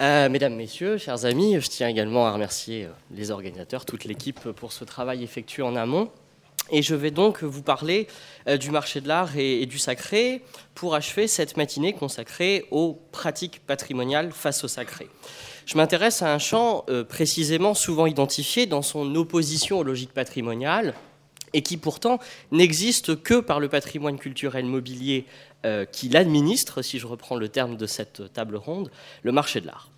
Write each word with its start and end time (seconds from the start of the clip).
Euh, 0.00 0.30
mesdames, 0.30 0.54
Messieurs, 0.54 0.96
chers 0.96 1.26
amis, 1.26 1.60
je 1.60 1.68
tiens 1.68 1.86
également 1.86 2.26
à 2.26 2.32
remercier 2.32 2.84
euh, 2.86 2.90
les 3.14 3.30
organisateurs, 3.30 3.84
toute 3.84 4.04
l'équipe 4.04 4.40
pour 4.52 4.72
ce 4.72 4.84
travail 4.84 5.22
effectué 5.22 5.62
en 5.62 5.76
amont. 5.76 6.10
Et 6.70 6.80
je 6.80 6.94
vais 6.94 7.10
donc 7.10 7.42
vous 7.42 7.62
parler 7.62 8.06
euh, 8.48 8.56
du 8.56 8.70
marché 8.70 9.02
de 9.02 9.08
l'art 9.08 9.36
et, 9.36 9.66
du 9.66 9.78
sacré 9.78 10.42
pour 10.74 10.94
achever 10.94 11.28
cette 11.28 11.58
matinée 11.58 11.92
consacrée 11.92 12.64
aux 12.70 12.98
pratiques 13.12 13.60
patrimoniales 13.66 14.32
face 14.32 14.64
au 14.64 14.68
sacré. 14.68 15.06
Je 15.66 15.76
m'intéresse 15.76 16.22
à 16.22 16.32
un 16.32 16.38
champ 16.38 16.86
précisément 17.08 17.74
souvent 17.74 18.06
identifié 18.06 18.66
dans 18.66 18.82
son 18.82 19.14
opposition 19.14 19.78
aux 19.78 19.84
logiques 19.84 20.14
patrimoniales 20.14 20.94
et 21.52 21.62
qui 21.62 21.76
pourtant 21.76 22.18
n'existe 22.52 23.22
que 23.22 23.40
par 23.40 23.60
le 23.60 23.68
patrimoine 23.68 24.18
culturel 24.18 24.64
mobilier 24.64 25.26
euh, 25.66 25.84
qui 25.84 26.08
l'administre, 26.08 26.82
si 26.82 26.98
je 26.98 27.06
reprends 27.06 27.36
le 27.36 27.48
terme 27.48 27.76
de 27.76 27.86
cette 27.86 28.32
table 28.32 28.56
ronde, 28.56 28.90
le 29.22 29.32
marché 29.32 29.60
de 29.60 29.66
l'art. 29.66 29.90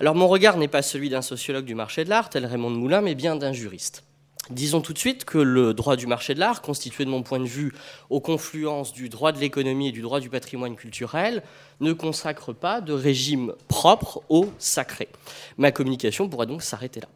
Alors 0.00 0.14
mon 0.14 0.28
regard 0.28 0.56
n'est 0.56 0.68
pas 0.68 0.82
celui 0.82 1.08
d'un 1.08 1.22
sociologue 1.22 1.64
du 1.64 1.74
marché 1.74 2.04
de 2.04 2.10
l'art, 2.10 2.28
tel 2.28 2.44
Raymond 2.44 2.70
de 2.70 2.76
Moulin, 2.76 3.00
mais 3.00 3.14
bien 3.14 3.36
d'un 3.36 3.52
juriste. 3.52 4.04
Disons 4.50 4.80
tout 4.80 4.92
de 4.92 4.98
suite 4.98 5.24
que 5.24 5.38
le 5.38 5.74
droit 5.74 5.96
du 5.96 6.06
marché 6.06 6.32
de 6.34 6.38
l'art, 6.38 6.62
constitué 6.62 7.04
de 7.04 7.10
mon 7.10 7.22
point 7.22 7.40
de 7.40 7.46
vue 7.46 7.72
aux 8.10 8.20
confluences 8.20 8.92
du 8.92 9.08
droit 9.08 9.32
de 9.32 9.38
l'économie 9.38 9.88
et 9.88 9.92
du 9.92 10.02
droit 10.02 10.20
du 10.20 10.30
patrimoine 10.30 10.76
culturel, 10.76 11.42
ne 11.80 11.92
consacre 11.92 12.52
pas 12.52 12.80
de 12.80 12.92
régime 12.92 13.54
propre 13.66 14.22
au 14.28 14.52
sacré. 14.58 15.08
Ma 15.56 15.72
communication 15.72 16.28
pourrait 16.28 16.46
donc 16.46 16.62
s'arrêter 16.62 17.00
là. 17.00 17.08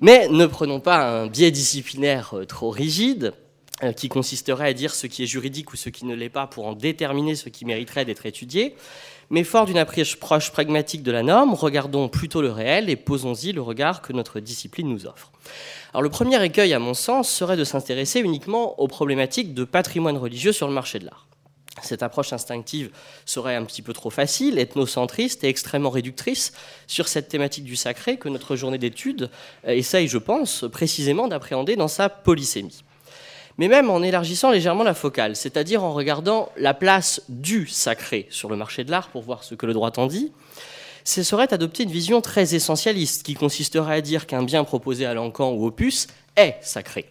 Mais 0.00 0.28
ne 0.28 0.46
prenons 0.46 0.80
pas 0.80 1.08
un 1.08 1.26
biais 1.26 1.50
disciplinaire 1.50 2.34
euh, 2.34 2.44
trop 2.44 2.70
rigide, 2.70 3.32
euh, 3.82 3.92
qui 3.92 4.08
consisterait 4.08 4.68
à 4.68 4.72
dire 4.72 4.94
ce 4.94 5.06
qui 5.06 5.22
est 5.22 5.26
juridique 5.26 5.72
ou 5.74 5.76
ce 5.76 5.90
qui 5.90 6.06
ne 6.06 6.14
l'est 6.14 6.30
pas 6.30 6.46
pour 6.46 6.66
en 6.66 6.72
déterminer 6.72 7.34
ce 7.34 7.50
qui 7.50 7.66
mériterait 7.66 8.06
d'être 8.06 8.24
étudié. 8.24 8.74
Mais 9.28 9.44
fort 9.44 9.66
d'une 9.66 9.76
approche 9.76 10.16
proche 10.16 10.50
pragmatique 10.50 11.02
de 11.02 11.12
la 11.12 11.22
norme, 11.22 11.52
regardons 11.52 12.08
plutôt 12.08 12.40
le 12.40 12.50
réel 12.50 12.88
et 12.88 12.96
posons-y 12.96 13.52
le 13.52 13.60
regard 13.60 14.00
que 14.00 14.14
notre 14.14 14.40
discipline 14.40 14.88
nous 14.88 15.06
offre. 15.06 15.30
Alors 15.92 16.02
le 16.02 16.08
premier 16.08 16.42
écueil, 16.42 16.72
à 16.72 16.78
mon 16.78 16.94
sens, 16.94 17.28
serait 17.28 17.58
de 17.58 17.64
s'intéresser 17.64 18.20
uniquement 18.20 18.80
aux 18.80 18.88
problématiques 18.88 19.52
de 19.52 19.64
patrimoine 19.64 20.16
religieux 20.16 20.52
sur 20.52 20.68
le 20.68 20.72
marché 20.72 20.98
de 20.98 21.04
l'art. 21.04 21.26
Cette 21.82 22.02
approche 22.02 22.32
instinctive 22.32 22.90
serait 23.24 23.54
un 23.54 23.64
petit 23.64 23.82
peu 23.82 23.92
trop 23.92 24.10
facile, 24.10 24.58
ethnocentriste 24.58 25.44
et 25.44 25.48
extrêmement 25.48 25.90
réductrice 25.90 26.52
sur 26.86 27.08
cette 27.08 27.28
thématique 27.28 27.64
du 27.64 27.76
sacré 27.76 28.16
que 28.16 28.28
notre 28.28 28.56
journée 28.56 28.78
d'études 28.78 29.30
euh, 29.66 29.72
essaye, 29.72 30.08
je 30.08 30.18
pense, 30.18 30.64
précisément 30.72 31.28
d'appréhender 31.28 31.76
dans 31.76 31.88
sa 31.88 32.08
polysémie 32.08 32.82
mais 33.58 33.68
même 33.68 33.90
en 33.90 34.02
élargissant 34.02 34.50
légèrement 34.50 34.84
la 34.84 34.94
focale, 34.94 35.36
c'est-à-dire 35.36 35.82
en 35.82 35.94
regardant 35.94 36.50
la 36.56 36.74
place 36.74 37.22
du 37.28 37.66
sacré 37.66 38.26
sur 38.30 38.50
le 38.50 38.56
marché 38.56 38.84
de 38.84 38.90
l'art 38.90 39.08
pour 39.08 39.22
voir 39.22 39.44
ce 39.44 39.54
que 39.54 39.66
le 39.66 39.72
droit 39.72 39.92
en 39.96 40.06
dit, 40.06 40.32
ce 41.04 41.22
serait 41.22 41.52
adopter 41.54 41.84
une 41.84 41.90
vision 41.90 42.20
très 42.20 42.54
essentialiste 42.54 43.22
qui 43.22 43.34
consisterait 43.34 43.94
à 43.94 44.00
dire 44.00 44.26
qu'un 44.26 44.42
bien 44.42 44.64
proposé 44.64 45.06
à 45.06 45.14
l'encan 45.14 45.52
ou 45.52 45.70
puce 45.70 46.08
est 46.36 46.56
sacré. 46.60 47.06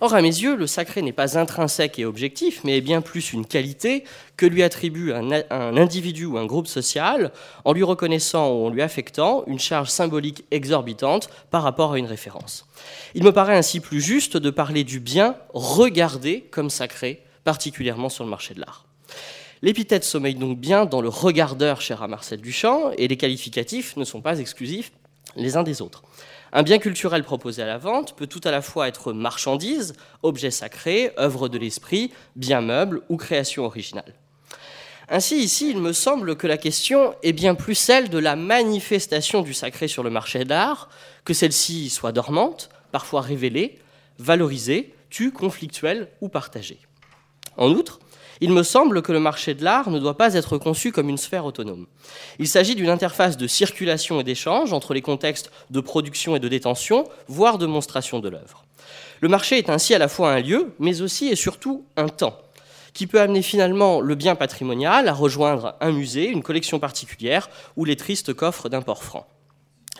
Or, 0.00 0.14
à 0.14 0.22
mes 0.22 0.28
yeux, 0.28 0.56
le 0.56 0.66
sacré 0.66 1.02
n'est 1.02 1.12
pas 1.12 1.38
intrinsèque 1.38 1.98
et 1.98 2.04
objectif, 2.04 2.62
mais 2.64 2.80
bien 2.80 3.00
plus 3.00 3.32
une 3.32 3.46
qualité 3.46 4.04
que 4.36 4.46
lui 4.46 4.62
attribue 4.62 5.12
un, 5.12 5.30
individu 5.76 6.24
ou 6.24 6.38
un 6.38 6.46
groupe 6.46 6.66
social 6.66 7.32
en 7.64 7.72
lui 7.72 7.82
reconnaissant 7.82 8.50
ou 8.50 8.66
en 8.66 8.70
lui 8.70 8.82
affectant 8.82 9.44
une 9.46 9.58
charge 9.58 9.88
symbolique 9.88 10.44
exorbitante 10.50 11.28
par 11.50 11.62
rapport 11.62 11.92
à 11.92 11.98
une 11.98 12.06
référence. 12.06 12.66
Il 13.14 13.22
me 13.22 13.32
paraît 13.32 13.56
ainsi 13.56 13.80
plus 13.80 14.00
juste 14.00 14.36
de 14.36 14.50
parler 14.50 14.82
du 14.82 14.98
bien 14.98 15.36
regardé 15.54 16.48
comme 16.50 16.70
sacré, 16.70 17.22
particulièrement 17.44 18.08
sur 18.08 18.24
le 18.24 18.30
marché 18.30 18.54
de 18.54 18.60
l'art. 18.60 18.86
L'épithète 19.62 20.02
sommeille 20.02 20.34
donc 20.34 20.58
bien 20.58 20.86
dans 20.86 21.00
le 21.00 21.08
regardeur 21.08 21.80
cher 21.80 22.02
à 22.02 22.08
Marcel 22.08 22.40
Duchamp, 22.40 22.90
et 22.98 23.06
les 23.06 23.16
qualificatifs 23.16 23.96
ne 23.96 24.04
sont 24.04 24.20
pas 24.20 24.40
exclusifs 24.40 24.90
les 25.36 25.56
uns 25.56 25.62
des 25.62 25.80
autres. 25.80 26.02
Un 26.54 26.62
bien 26.62 26.78
culturel 26.78 27.24
proposé 27.24 27.62
à 27.62 27.66
la 27.66 27.78
vente 27.78 28.14
peut 28.14 28.26
tout 28.26 28.40
à 28.44 28.50
la 28.50 28.60
fois 28.60 28.86
être 28.86 29.14
marchandise, 29.14 29.94
objet 30.22 30.50
sacré, 30.50 31.12
œuvre 31.18 31.48
de 31.48 31.56
l'esprit, 31.56 32.12
bien 32.36 32.60
meuble 32.60 33.00
ou 33.08 33.16
création 33.16 33.64
originale. 33.64 34.14
Ainsi, 35.08 35.38
ici, 35.42 35.70
il 35.70 35.78
me 35.78 35.92
semble 35.92 36.36
que 36.36 36.46
la 36.46 36.58
question 36.58 37.14
est 37.22 37.32
bien 37.32 37.54
plus 37.54 37.74
celle 37.74 38.10
de 38.10 38.18
la 38.18 38.36
manifestation 38.36 39.40
du 39.40 39.54
sacré 39.54 39.88
sur 39.88 40.02
le 40.02 40.10
marché 40.10 40.44
d'art, 40.44 40.90
que 41.24 41.34
celle-ci 41.34 41.88
soit 41.88 42.12
dormante, 42.12 42.68
parfois 42.92 43.22
révélée, 43.22 43.78
valorisée, 44.18 44.94
tue, 45.08 45.32
conflictuelle 45.32 46.08
ou 46.20 46.28
partagée. 46.28 46.80
En 47.56 47.70
outre, 47.70 47.98
il 48.42 48.50
me 48.50 48.64
semble 48.64 49.02
que 49.02 49.12
le 49.12 49.20
marché 49.20 49.54
de 49.54 49.62
l'art 49.62 49.88
ne 49.88 50.00
doit 50.00 50.16
pas 50.16 50.34
être 50.34 50.58
conçu 50.58 50.90
comme 50.90 51.08
une 51.08 51.16
sphère 51.16 51.44
autonome. 51.44 51.86
Il 52.40 52.48
s'agit 52.48 52.74
d'une 52.74 52.88
interface 52.88 53.36
de 53.36 53.46
circulation 53.46 54.18
et 54.18 54.24
d'échange 54.24 54.72
entre 54.72 54.94
les 54.94 55.00
contextes 55.00 55.52
de 55.70 55.78
production 55.78 56.34
et 56.34 56.40
de 56.40 56.48
détention, 56.48 57.04
voire 57.28 57.56
de 57.56 57.66
monstration 57.66 58.18
de 58.18 58.28
l'œuvre. 58.28 58.64
Le 59.20 59.28
marché 59.28 59.58
est 59.58 59.70
ainsi 59.70 59.94
à 59.94 59.98
la 59.98 60.08
fois 60.08 60.32
un 60.32 60.40
lieu, 60.40 60.74
mais 60.80 61.02
aussi 61.02 61.28
et 61.28 61.36
surtout 61.36 61.84
un 61.96 62.08
temps, 62.08 62.36
qui 62.94 63.06
peut 63.06 63.20
amener 63.20 63.42
finalement 63.42 64.00
le 64.00 64.16
bien 64.16 64.34
patrimonial 64.34 65.06
à 65.06 65.12
rejoindre 65.12 65.76
un 65.80 65.92
musée, 65.92 66.26
une 66.26 66.42
collection 66.42 66.80
particulière 66.80 67.48
ou 67.76 67.84
les 67.84 67.94
tristes 67.94 68.34
coffres 68.34 68.68
d'un 68.68 68.82
port 68.82 69.04
franc. 69.04 69.28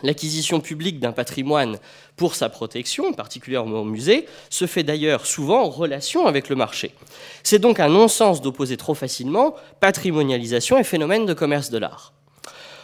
L'acquisition 0.03 0.59
publique 0.59 0.99
d'un 0.99 1.13
patrimoine 1.13 1.79
pour 2.17 2.35
sa 2.35 2.49
protection, 2.49 3.13
particulièrement 3.13 3.79
au 3.79 3.85
musée, 3.85 4.27
se 4.49 4.67
fait 4.67 4.83
d'ailleurs 4.83 5.25
souvent 5.25 5.63
en 5.63 5.69
relation 5.69 6.27
avec 6.27 6.49
le 6.49 6.57
marché. 6.57 6.93
C'est 7.41 7.59
donc 7.59 7.79
un 7.79 7.87
non-sens 7.87 8.41
d'opposer 8.41 8.75
trop 8.75 8.93
facilement 8.93 9.55
patrimonialisation 9.79 10.77
et 10.77 10.83
phénomène 10.83 11.25
de 11.25 11.33
commerce 11.33 11.69
de 11.69 11.77
l'art. 11.77 12.13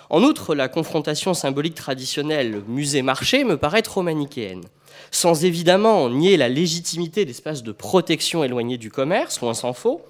En 0.09 0.23
outre, 0.23 0.55
la 0.55 0.69
confrontation 0.69 1.33
symbolique 1.33 1.75
traditionnelle 1.75 2.63
musée-marché 2.67 3.43
me 3.43 3.57
paraît 3.57 3.83
trop 3.83 4.01
manichéenne. 4.01 4.63
Sans 5.11 5.43
évidemment 5.43 6.09
nier 6.09 6.37
la 6.37 6.49
légitimité 6.49 7.25
d'espaces 7.25 7.63
de 7.63 7.71
protection 7.71 8.43
éloignés 8.43 8.77
du 8.77 8.89
commerce, 8.89 9.41
loin 9.41 9.53
s'en 9.53 9.73
faut, 9.73 10.01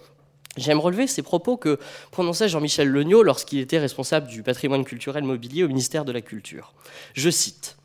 J'aime 0.59 0.79
relever 0.79 1.07
ces 1.07 1.21
propos 1.21 1.57
que 1.57 1.79
prononçait 2.11 2.49
Jean-Michel 2.49 2.89
Legnaud 2.89 3.23
lorsqu'il 3.23 3.59
était 3.59 3.79
responsable 3.79 4.27
du 4.27 4.43
patrimoine 4.43 4.83
culturel 4.83 5.23
mobilier 5.23 5.63
au 5.63 5.67
ministère 5.67 6.05
de 6.05 6.11
la 6.11 6.21
Culture. 6.21 6.73
Je 7.13 7.29
cite 7.29 7.77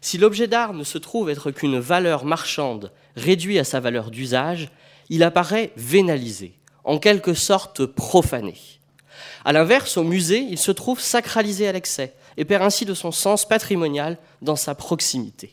Si 0.00 0.18
l'objet 0.18 0.48
d'art 0.48 0.72
ne 0.72 0.84
se 0.84 0.98
trouve 0.98 1.30
être 1.30 1.50
qu'une 1.50 1.78
valeur 1.78 2.24
marchande 2.24 2.90
réduite 3.16 3.58
à 3.58 3.64
sa 3.64 3.80
valeur 3.80 4.10
d'usage, 4.10 4.70
il 5.10 5.22
apparaît 5.22 5.72
vénalisé, 5.76 6.54
en 6.84 6.98
quelque 6.98 7.34
sorte 7.34 7.84
profané. 7.84 8.54
A 9.44 9.52
l'inverse, 9.52 9.96
au 9.96 10.04
musée, 10.04 10.46
il 10.48 10.58
se 10.58 10.72
trouve 10.72 11.00
sacralisé 11.00 11.68
à 11.68 11.72
l'excès 11.72 12.14
et 12.36 12.44
perd 12.44 12.62
ainsi 12.62 12.84
de 12.84 12.94
son 12.94 13.12
sens 13.12 13.46
patrimonial 13.46 14.16
dans 14.40 14.56
sa 14.56 14.74
proximité. 14.74 15.52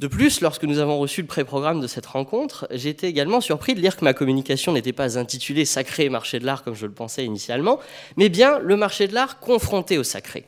De 0.00 0.06
plus, 0.06 0.40
lorsque 0.40 0.64
nous 0.64 0.78
avons 0.78 0.98
reçu 0.98 1.20
le 1.20 1.26
pré-programme 1.26 1.82
de 1.82 1.86
cette 1.86 2.06
rencontre, 2.06 2.66
été 2.70 3.06
également 3.06 3.42
surpris 3.42 3.74
de 3.74 3.82
lire 3.82 3.98
que 3.98 4.04
ma 4.06 4.14
communication 4.14 4.72
n'était 4.72 4.94
pas 4.94 5.18
intitulée 5.18 5.66
Sacré 5.66 6.08
marché 6.08 6.38
de 6.38 6.46
l'art 6.46 6.64
comme 6.64 6.74
je 6.74 6.86
le 6.86 6.92
pensais 6.92 7.22
initialement, 7.22 7.78
mais 8.16 8.30
bien 8.30 8.58
le 8.60 8.78
marché 8.78 9.08
de 9.08 9.12
l'art 9.12 9.40
confronté 9.40 9.98
au 9.98 10.02
sacré. 10.02 10.46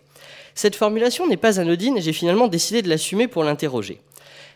Cette 0.54 0.74
formulation 0.74 1.26
n'est 1.26 1.36
pas 1.36 1.60
anodine 1.60 1.98
et 1.98 2.00
j'ai 2.00 2.14
finalement 2.14 2.48
décidé 2.48 2.80
de 2.80 2.88
l'assumer 2.88 3.28
pour 3.28 3.44
l'interroger. 3.44 4.00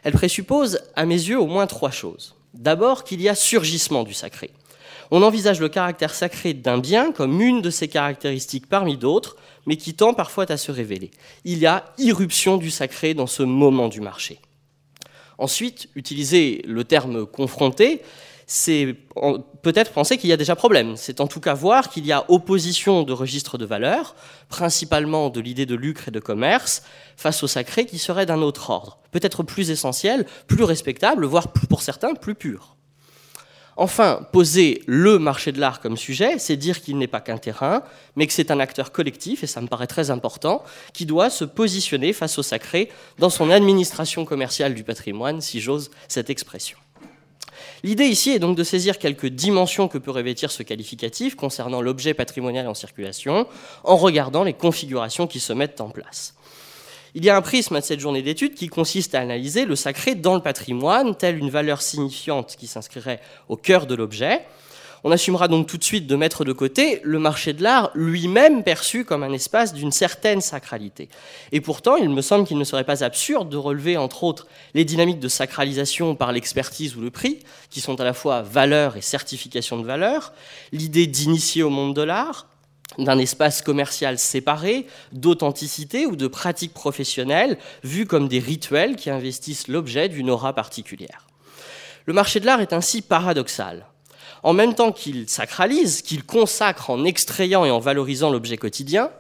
Elle 0.02 0.14
présuppose, 0.14 0.80
à 0.94 1.04
mes 1.04 1.12
yeux, 1.12 1.38
au 1.38 1.46
moins 1.46 1.66
trois 1.66 1.90
choses. 1.90 2.34
D'abord, 2.54 3.04
qu'il 3.04 3.20
y 3.20 3.28
a 3.28 3.34
surgissement 3.34 4.02
du 4.02 4.14
sacré. 4.14 4.48
On 5.10 5.22
envisage 5.22 5.60
le 5.60 5.68
caractère 5.68 6.14
sacré 6.14 6.54
d'un 6.54 6.78
bien 6.78 7.12
comme 7.12 7.42
une 7.42 7.60
de 7.60 7.68
ses 7.68 7.88
caractéristiques 7.88 8.66
parmi 8.66 8.96
d'autres, 8.96 9.36
mais 9.66 9.76
qui 9.76 9.92
tend 9.92 10.14
parfois 10.14 10.50
à 10.50 10.56
se 10.56 10.72
révéler. 10.72 11.10
Il 11.44 11.58
y 11.58 11.66
a 11.66 11.84
irruption 11.98 12.56
du 12.56 12.70
sacré 12.70 13.12
dans 13.12 13.26
ce 13.26 13.42
moment 13.42 13.88
du 13.88 14.00
marché. 14.00 14.38
Ensuite, 15.38 15.88
utiliser 15.94 16.62
le 16.66 16.84
terme 16.84 17.26
confronté, 17.26 18.02
c'est 18.47 18.94
peut-être 19.62 19.92
penser 19.92 20.19
qu'il 20.19 20.30
y 20.30 20.32
a 20.32 20.36
déjà 20.36 20.54
problème. 20.54 20.97
C'est 20.97 21.20
en 21.20 21.26
tout 21.26 21.41
cas 21.41 21.54
voir 21.54 21.91
qu'il 21.91 22.06
y 22.06 22.12
a 22.12 22.24
opposition 22.28 23.02
de 23.02 23.12
registres 23.12 23.58
de 23.58 23.64
valeurs, 23.64 24.14
principalement 24.48 25.31
de 25.31 25.40
l'idée 25.40 25.66
de 25.66 25.75
lucre 25.75 26.08
et 26.08 26.11
de 26.12 26.20
commerce, 26.20 26.82
face 27.16 27.43
au 27.43 27.49
sacré 27.49 27.87
qui 27.87 27.99
serait 27.99 28.26
d'un 28.26 28.43
autre 28.43 28.70
ordre, 28.70 28.99
peut-être 29.11 29.43
plus 29.43 29.70
essentiel, 29.70 30.26
plus 30.46 30.62
respectable, 30.62 31.26
voire 31.26 31.49
pour 31.49 31.82
certains 31.82 32.14
plus 32.14 32.37
pur. 32.37 32.76
Enfin, 33.78 34.26
poser 34.32 34.82
le 34.87 35.19
marché 35.19 35.52
de 35.52 35.61
l'art 35.61 35.81
comme 35.81 35.99
sujet, 35.99 36.38
c'est 36.38 36.56
dire 36.56 36.81
qu'il 36.81 36.96
n'est 36.96 37.06
pas 37.06 37.20
qu'un 37.20 37.37
terrain, 37.37 37.82
mais 38.17 38.26
que 38.26 38.32
c'est 38.32 38.50
un 38.50 38.58
acteur 38.58 38.90
collectif, 38.90 39.44
et 39.44 39.46
ça 39.46 39.61
me 39.61 39.67
paraît 39.67 39.87
très 39.87 40.11
important, 40.11 40.64
qui 40.94 41.05
doit 41.05 41.28
se 41.28 41.44
positionner 41.44 42.14
face 42.14 42.38
au 42.38 42.43
sacré 42.43 42.90
dans 43.19 43.28
son 43.28 43.50
administration 43.50 44.25
commerciale 44.25 44.75
du 44.75 44.82
patrimoine, 44.82 45.43
si 45.43 45.61
j'ose 45.61 45.90
cette 46.08 46.31
expression. 46.31 46.78
L'idée 47.82 48.06
ici 48.06 48.31
est 48.31 48.38
donc 48.38 48.56
de 48.56 48.64
saisir 48.64 48.99
quelques 48.99 49.26
dimensions 49.26 49.88
que 49.88 49.99
peut 49.99 50.11
revêtir 50.11 50.50
ce 50.50 50.62
qualificatif 50.62 51.34
concernant 51.34 51.82
l'objet 51.82 52.14
patrimonial 52.14 52.67
en 52.69 52.75
circulation, 52.75 53.46
en 53.84 53.96
regardant 53.96 54.44
les 54.44 54.55
configurations 54.55 55.26
qui 55.26 55.40
se 55.40 55.52
mettent 55.52 55.81
en 55.82 55.90
place. 55.90 56.34
Il 57.18 57.24
y 57.24 57.30
a 57.30 57.36
un 57.36 57.40
prisme 57.40 57.74
à 57.74 57.80
cette 57.80 57.98
journée 57.98 58.20
d'études 58.20 58.52
qui 58.52 58.68
consiste 58.68 59.14
à 59.14 59.20
analyser 59.20 59.64
le 59.64 59.74
sacré 59.74 60.14
dans 60.14 60.34
le 60.34 60.42
patrimoine, 60.42 61.16
telle 61.16 61.38
une 61.38 61.48
valeur 61.48 61.80
signifiante 61.80 62.56
qui 62.58 62.66
s'inscrirait 62.66 63.22
au 63.48 63.56
cœur 63.56 63.86
de 63.86 63.94
l'objet. 63.94 64.42
On 65.02 65.10
assumera 65.10 65.48
donc 65.48 65.66
tout 65.66 65.78
de 65.78 65.84
suite 65.84 66.06
de 66.06 66.14
mettre 66.14 66.44
de 66.44 66.52
côté 66.52 67.00
le 67.04 67.18
marché 67.18 67.54
de 67.54 67.62
l'art 67.62 67.90
lui-même 67.94 68.62
perçu 68.62 69.06
comme 69.06 69.22
un 69.22 69.32
espace 69.32 69.72
d'une 69.72 69.92
certaine 69.92 70.42
sacralité. 70.42 71.08
Et 71.52 71.62
pourtant, 71.62 71.96
il 71.96 72.10
me 72.10 72.20
semble 72.20 72.46
qu'il 72.46 72.58
ne 72.58 72.64
serait 72.64 72.84
pas 72.84 73.02
absurde 73.02 73.48
de 73.48 73.56
relever, 73.56 73.96
entre 73.96 74.22
autres, 74.22 74.46
les 74.74 74.84
dynamiques 74.84 75.18
de 75.18 75.28
sacralisation 75.28 76.16
par 76.16 76.32
l'expertise 76.32 76.96
ou 76.96 77.00
le 77.00 77.10
prix, 77.10 77.38
qui 77.70 77.80
sont 77.80 77.98
à 77.98 78.04
la 78.04 78.12
fois 78.12 78.42
valeur 78.42 78.98
et 78.98 79.00
certification 79.00 79.78
de 79.78 79.86
valeur, 79.86 80.34
l'idée 80.70 81.06
d'initier 81.06 81.62
au 81.62 81.70
monde 81.70 81.96
de 81.96 82.02
l'art, 82.02 82.46
d'un 82.99 83.19
espace 83.19 83.62
commercial 83.62 84.19
séparé, 84.19 84.87
d'authenticité 85.12 86.06
ou 86.06 86.17
de 86.17 86.29
pratiques 86.29 86.75
professionnelles, 86.75 87.59
vues 87.83 88.06
comme 88.06 88.29
des 88.29 88.38
rituels 88.38 88.97
qui 88.97 89.11
investissent 89.11 89.69
l'objet 89.69 90.09
d'une 90.09 90.31
aura 90.31 90.53
particulière. 90.53 91.27
Le 92.06 92.12
marché 92.12 92.41
de 92.41 92.47
l'art 92.47 92.61
est 92.61 92.73
ainsi 92.73 93.03
paradoxal 93.03 93.87
en 94.47 94.53
même 94.53 94.75
temps 94.75 94.93
qu'il 94.93 95.29
sacralise, 95.29 96.03
qu'il 96.03 96.25
consacre 96.25 96.91
en 96.91 97.05
extrayant 97.05 97.65
et 97.65 97.71
en 97.73 97.81
valorisant 97.81 98.31
l'objet 98.31 98.56
quotidien, 98.56 99.11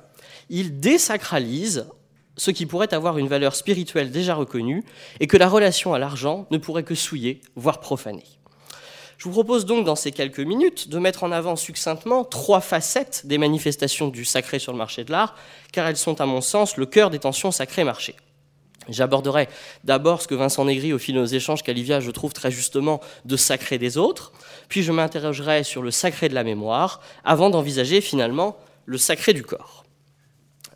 il 0.50 0.78
désacralise 0.78 1.88
ce 2.36 2.52
qui 2.52 2.64
pourrait 2.64 2.94
avoir 2.94 3.18
une 3.18 3.26
valeur 3.26 3.56
spirituelle 3.56 4.12
déjà 4.12 4.36
reconnue 4.36 4.84
et 5.18 5.26
que 5.26 5.36
la 5.36 5.48
relation 5.48 5.94
à 5.94 5.98
l'argent 5.98 6.46
ne 6.52 6.58
pourrait 6.58 6.84
que 6.84 6.94
souiller, 6.94 7.40
voire 7.56 7.80
profaner. 7.80 8.22
Je 9.18 9.24
vous 9.24 9.30
propose 9.30 9.64
donc 9.64 9.86
dans 9.86 9.96
ces 9.96 10.12
quelques 10.12 10.40
minutes 10.40 10.88
de 10.88 10.98
mettre 10.98 11.24
en 11.24 11.32
avant 11.32 11.56
succinctement 11.56 12.24
trois 12.24 12.60
facettes 12.60 13.22
des 13.24 13.38
manifestations 13.38 14.08
du 14.08 14.24
sacré 14.24 14.58
sur 14.58 14.72
le 14.72 14.78
marché 14.78 15.04
de 15.04 15.12
l'art, 15.12 15.36
car 15.72 15.86
elles 15.86 15.96
sont 15.96 16.20
à 16.20 16.26
mon 16.26 16.42
sens 16.42 16.76
le 16.76 16.84
cœur 16.84 17.08
des 17.08 17.18
tensions 17.18 17.50
sacré-marché. 17.50 18.14
J'aborderai 18.88 19.48
d'abord 19.84 20.22
ce 20.22 20.28
que 20.28 20.34
Vincent 20.34 20.64
Négri, 20.66 20.92
au 20.92 20.98
fil 20.98 21.14
de 21.14 21.20
nos 21.20 21.26
échanges 21.26 21.62
qu'Alivia, 21.62 22.00
je 22.00 22.10
trouve 22.10 22.32
très 22.32 22.50
justement, 22.50 23.00
de 23.24 23.36
sacré 23.36 23.78
des 23.78 23.96
autres, 23.96 24.32
puis 24.68 24.82
je 24.82 24.92
m'interrogerai 24.92 25.64
sur 25.64 25.82
le 25.82 25.90
sacré 25.90 26.28
de 26.28 26.34
la 26.34 26.44
mémoire, 26.44 27.00
avant 27.24 27.50
d'envisager 27.50 28.00
finalement 28.00 28.56
le 28.84 28.98
sacré 28.98 29.32
du 29.32 29.42
corps. 29.42 29.85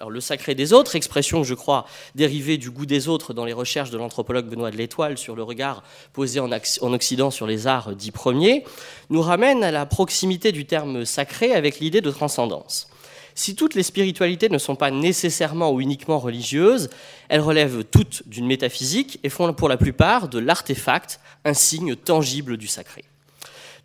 Le 0.08 0.20
sacré 0.20 0.54
des 0.54 0.72
autres, 0.72 0.96
expression 0.96 1.44
je 1.44 1.52
crois 1.52 1.84
dérivée 2.14 2.56
du 2.56 2.70
goût 2.70 2.86
des 2.86 3.08
autres 3.08 3.34
dans 3.34 3.44
les 3.44 3.52
recherches 3.52 3.90
de 3.90 3.98
l'anthropologue 3.98 4.46
Benoît 4.46 4.70
de 4.70 4.78
l'Étoile 4.78 5.18
sur 5.18 5.36
le 5.36 5.42
regard 5.42 5.82
posé 6.14 6.40
en 6.40 6.50
Occident 6.94 7.30
sur 7.30 7.46
les 7.46 7.66
arts 7.66 7.94
dits 7.94 8.10
premiers, 8.10 8.64
nous 9.10 9.20
ramène 9.20 9.62
à 9.62 9.70
la 9.70 9.84
proximité 9.84 10.52
du 10.52 10.64
terme 10.64 11.04
sacré 11.04 11.52
avec 11.52 11.80
l'idée 11.80 12.00
de 12.00 12.10
transcendance. 12.10 12.88
Si 13.34 13.54
toutes 13.54 13.74
les 13.74 13.82
spiritualités 13.82 14.48
ne 14.48 14.56
sont 14.56 14.74
pas 14.74 14.90
nécessairement 14.90 15.70
ou 15.70 15.82
uniquement 15.82 16.18
religieuses, 16.18 16.88
elles 17.28 17.42
relèvent 17.42 17.84
toutes 17.84 18.22
d'une 18.26 18.46
métaphysique 18.46 19.20
et 19.22 19.28
font 19.28 19.52
pour 19.52 19.68
la 19.68 19.76
plupart 19.76 20.28
de 20.28 20.38
l'artefact 20.38 21.20
un 21.44 21.54
signe 21.54 21.94
tangible 21.94 22.56
du 22.56 22.66
sacré. 22.66 23.04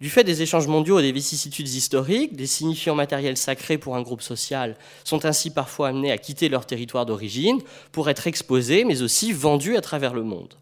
Du 0.02 0.10
fait 0.10 0.24
des 0.26 0.42
échanges 0.42 0.68
mondiaux 0.68 1.00
et 1.00 1.04
des 1.04 1.12
vicissitudes 1.12 1.70
historiques, 1.70 2.36
des 2.36 2.48
signifiants 2.48 2.96
matériels 2.96 3.38
sacrés 3.38 3.78
pour 3.78 3.96
un 3.96 4.02
groupe 4.02 4.22
social 4.22 4.76
sont 5.06 5.26
ainsi 5.26 5.52
parfois 5.52 5.90
amenés 5.90 6.12
à 6.12 6.18
quitter 6.18 6.50
leur 6.50 6.66
territoire 6.66 7.06
d'origine 7.06 7.62
pour 7.92 8.10
être 8.10 8.28
exposés, 8.28 8.84
mais 8.84 9.02
aussi 9.02 9.32
vendus 9.32 9.78
à 9.78 9.82
travers 9.82 10.14
le 10.14 10.24
monde. 10.24 10.54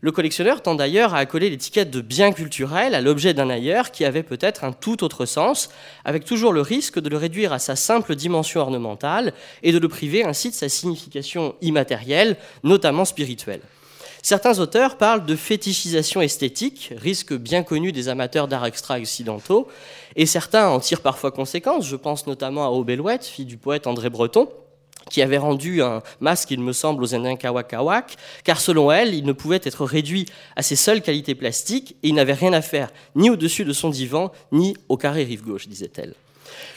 Le 0.00 0.12
collectionneur 0.12 0.62
tend 0.62 0.76
d'ailleurs 0.76 1.14
à 1.14 1.18
accoler 1.18 1.50
l'étiquette 1.50 1.90
de 1.90 2.00
bien 2.00 2.30
culturel 2.32 2.94
à 2.94 3.00
l'objet 3.00 3.34
d'un 3.34 3.50
ailleurs 3.50 3.90
qui 3.90 4.04
avait 4.04 4.22
peut-être 4.22 4.62
un 4.62 4.72
tout 4.72 5.02
autre 5.02 5.26
sens, 5.26 5.70
avec 6.04 6.24
toujours 6.24 6.52
le 6.52 6.60
risque 6.60 7.00
de 7.00 7.08
le 7.08 7.16
réduire 7.16 7.52
à 7.52 7.58
sa 7.58 7.74
simple 7.74 8.14
dimension 8.14 8.60
ornementale 8.60 9.32
et 9.62 9.72
de 9.72 9.78
le 9.78 9.88
priver 9.88 10.24
ainsi 10.24 10.50
de 10.50 10.54
sa 10.54 10.68
signification 10.68 11.56
immatérielle, 11.62 12.36
notamment 12.62 13.04
spirituelle. 13.04 13.62
Certains 14.28 14.58
auteurs 14.58 14.98
parlent 14.98 15.24
de 15.24 15.36
fétichisation 15.36 16.20
esthétique, 16.20 16.92
risque 16.98 17.32
bien 17.32 17.62
connu 17.62 17.92
des 17.92 18.10
amateurs 18.10 18.46
d'art 18.46 18.66
extra-occidentaux, 18.66 19.68
et 20.16 20.26
certains 20.26 20.68
en 20.68 20.80
tirent 20.80 21.00
parfois 21.00 21.30
conséquence. 21.30 21.86
Je 21.86 21.96
pense 21.96 22.26
notamment 22.26 22.66
à 22.66 22.68
Aubélouette, 22.68 23.24
fille 23.24 23.46
du 23.46 23.56
poète 23.56 23.86
André 23.86 24.10
Breton, 24.10 24.50
qui 25.08 25.22
avait 25.22 25.38
rendu 25.38 25.80
un 25.80 26.02
masque, 26.20 26.50
il 26.50 26.60
me 26.60 26.74
semble, 26.74 27.02
aux 27.04 27.14
Indiens 27.14 27.36
Kawak 27.36 28.16
car 28.44 28.60
selon 28.60 28.92
elle, 28.92 29.14
il 29.14 29.24
ne 29.24 29.32
pouvait 29.32 29.62
être 29.64 29.86
réduit 29.86 30.26
à 30.56 30.62
ses 30.62 30.76
seules 30.76 31.00
qualités 31.00 31.34
plastiques 31.34 31.96
et 32.02 32.08
il 32.08 32.14
n'avait 32.14 32.34
rien 32.34 32.52
à 32.52 32.60
faire 32.60 32.90
ni 33.14 33.30
au-dessus 33.30 33.64
de 33.64 33.72
son 33.72 33.88
divan, 33.88 34.30
ni 34.52 34.76
au 34.90 34.98
carré 34.98 35.24
rive 35.24 35.42
gauche, 35.42 35.68
disait-elle. 35.68 36.12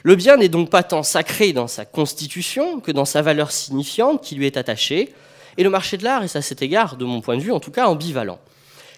Le 0.04 0.16
bien 0.16 0.38
n'est 0.38 0.48
donc 0.48 0.70
pas 0.70 0.84
tant 0.84 1.04
sacré 1.04 1.52
dans 1.52 1.68
sa 1.68 1.84
constitution 1.84 2.80
que 2.80 2.94
dans 2.94 3.04
sa 3.04 3.22
valeur 3.22 3.52
signifiante 3.52 4.24
qui 4.24 4.36
lui 4.36 4.46
est 4.46 4.56
attachée, 4.56 5.12
et 5.58 5.64
le 5.64 5.70
marché 5.70 5.98
de 5.98 6.04
l'art 6.04 6.24
est 6.24 6.36
à 6.36 6.42
cet 6.42 6.62
égard, 6.62 6.98
de 6.98 7.06
mon 7.06 7.22
point 7.22 7.38
de 7.38 7.42
vue 7.42 7.52
en 7.52 7.60
tout 7.60 7.72
cas, 7.72 7.88
ambivalent. 7.88 8.40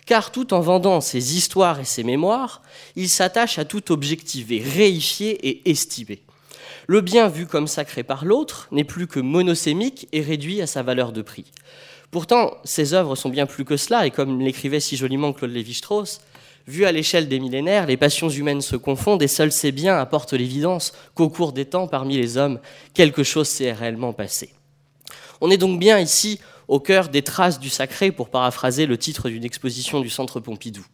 Car 0.06 0.32
tout 0.32 0.54
en 0.54 0.60
vendant 0.60 1.02
ses 1.02 1.38
histoires 1.38 1.80
et 1.80 1.86
ses 1.86 2.04
mémoires, 2.04 2.62
il 2.96 3.10
s'attache 3.10 3.58
à 3.58 3.66
tout 3.66 3.92
objectiver, 3.92 4.60
réifier 4.62 5.48
et 5.48 5.70
estimer. 5.70 6.22
Le 6.88 7.00
bien 7.00 7.30
vu 7.30 7.46
comme 7.46 7.68
sacré 7.68 8.04
par 8.04 8.26
l'autre 8.26 8.68
n'est 8.72 8.84
plus 8.84 9.08
que 9.08 9.22
monosémique 9.22 10.08
et 10.12 10.22
réduit 10.22 10.62
à 10.62 10.68
sa 10.68 10.84
valeur 10.84 11.14
de 11.14 11.22
prix. 11.22 11.46
Pourtant, 12.12 12.58
ses 12.66 12.94
œuvres 12.94 13.16
sont 13.16 13.30
bien 13.30 13.46
plus 13.46 13.66
que 13.66 13.78
cela, 13.78 14.06
et 14.06 14.12
comme 14.12 14.42
l'écrivait 14.42 14.82
si 14.82 14.98
joliment 14.98 15.34
Claude 15.34 15.52
Lévi-Strauss, 15.52 16.20
vu 16.68 16.86
à 16.86 16.92
l'échelle 16.92 17.28
des 17.28 17.40
millénaires, 17.40 17.88
les 17.88 17.98
passions 17.98 18.30
humaines 18.30 18.62
se 18.62 18.76
confondent 18.76 19.24
et 19.24 19.28
seuls 19.28 19.52
ces 19.52 19.72
biens 19.72 19.98
apportent 19.98 20.34
l'évidence 20.34 20.94
qu'au 21.16 21.30
cours 21.30 21.54
des 21.54 21.66
temps, 21.66 21.88
parmi 21.88 22.18
les 22.18 22.38
hommes, 22.38 22.60
quelque 22.94 23.24
chose 23.24 23.48
s'est 23.48 23.72
réellement 23.72 24.14
passé. 24.14 24.54
On 25.42 25.52
est 25.52 25.58
donc 25.58 25.80
bien 25.80 26.00
ici 26.00 26.40
au 26.68 26.80
cœur 26.80 27.10
des 27.10 27.22
traces 27.22 27.60
du 27.60 27.70
sacré, 27.70 28.12
pour 28.12 28.30
paraphraser 28.30 28.86
le 28.86 28.98
titre 28.98 29.30
d'une 29.30 29.44
exposition 29.44 30.00
du 30.00 30.10
Centre 30.10 30.40
Pompidou. 30.40 30.86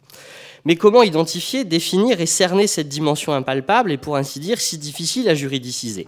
Mais 0.64 0.76
comment 0.76 1.02
identifier, 1.02 1.64
définir 1.64 2.20
et 2.20 2.26
cerner 2.26 2.66
cette 2.66 2.88
dimension 2.88 3.32
impalpable 3.32 3.92
et 3.92 3.96
pour 3.96 4.16
ainsi 4.16 4.40
dire 4.40 4.60
si 4.60 4.78
difficile 4.78 5.28
à 5.28 5.34
juridiciser? 5.34 6.06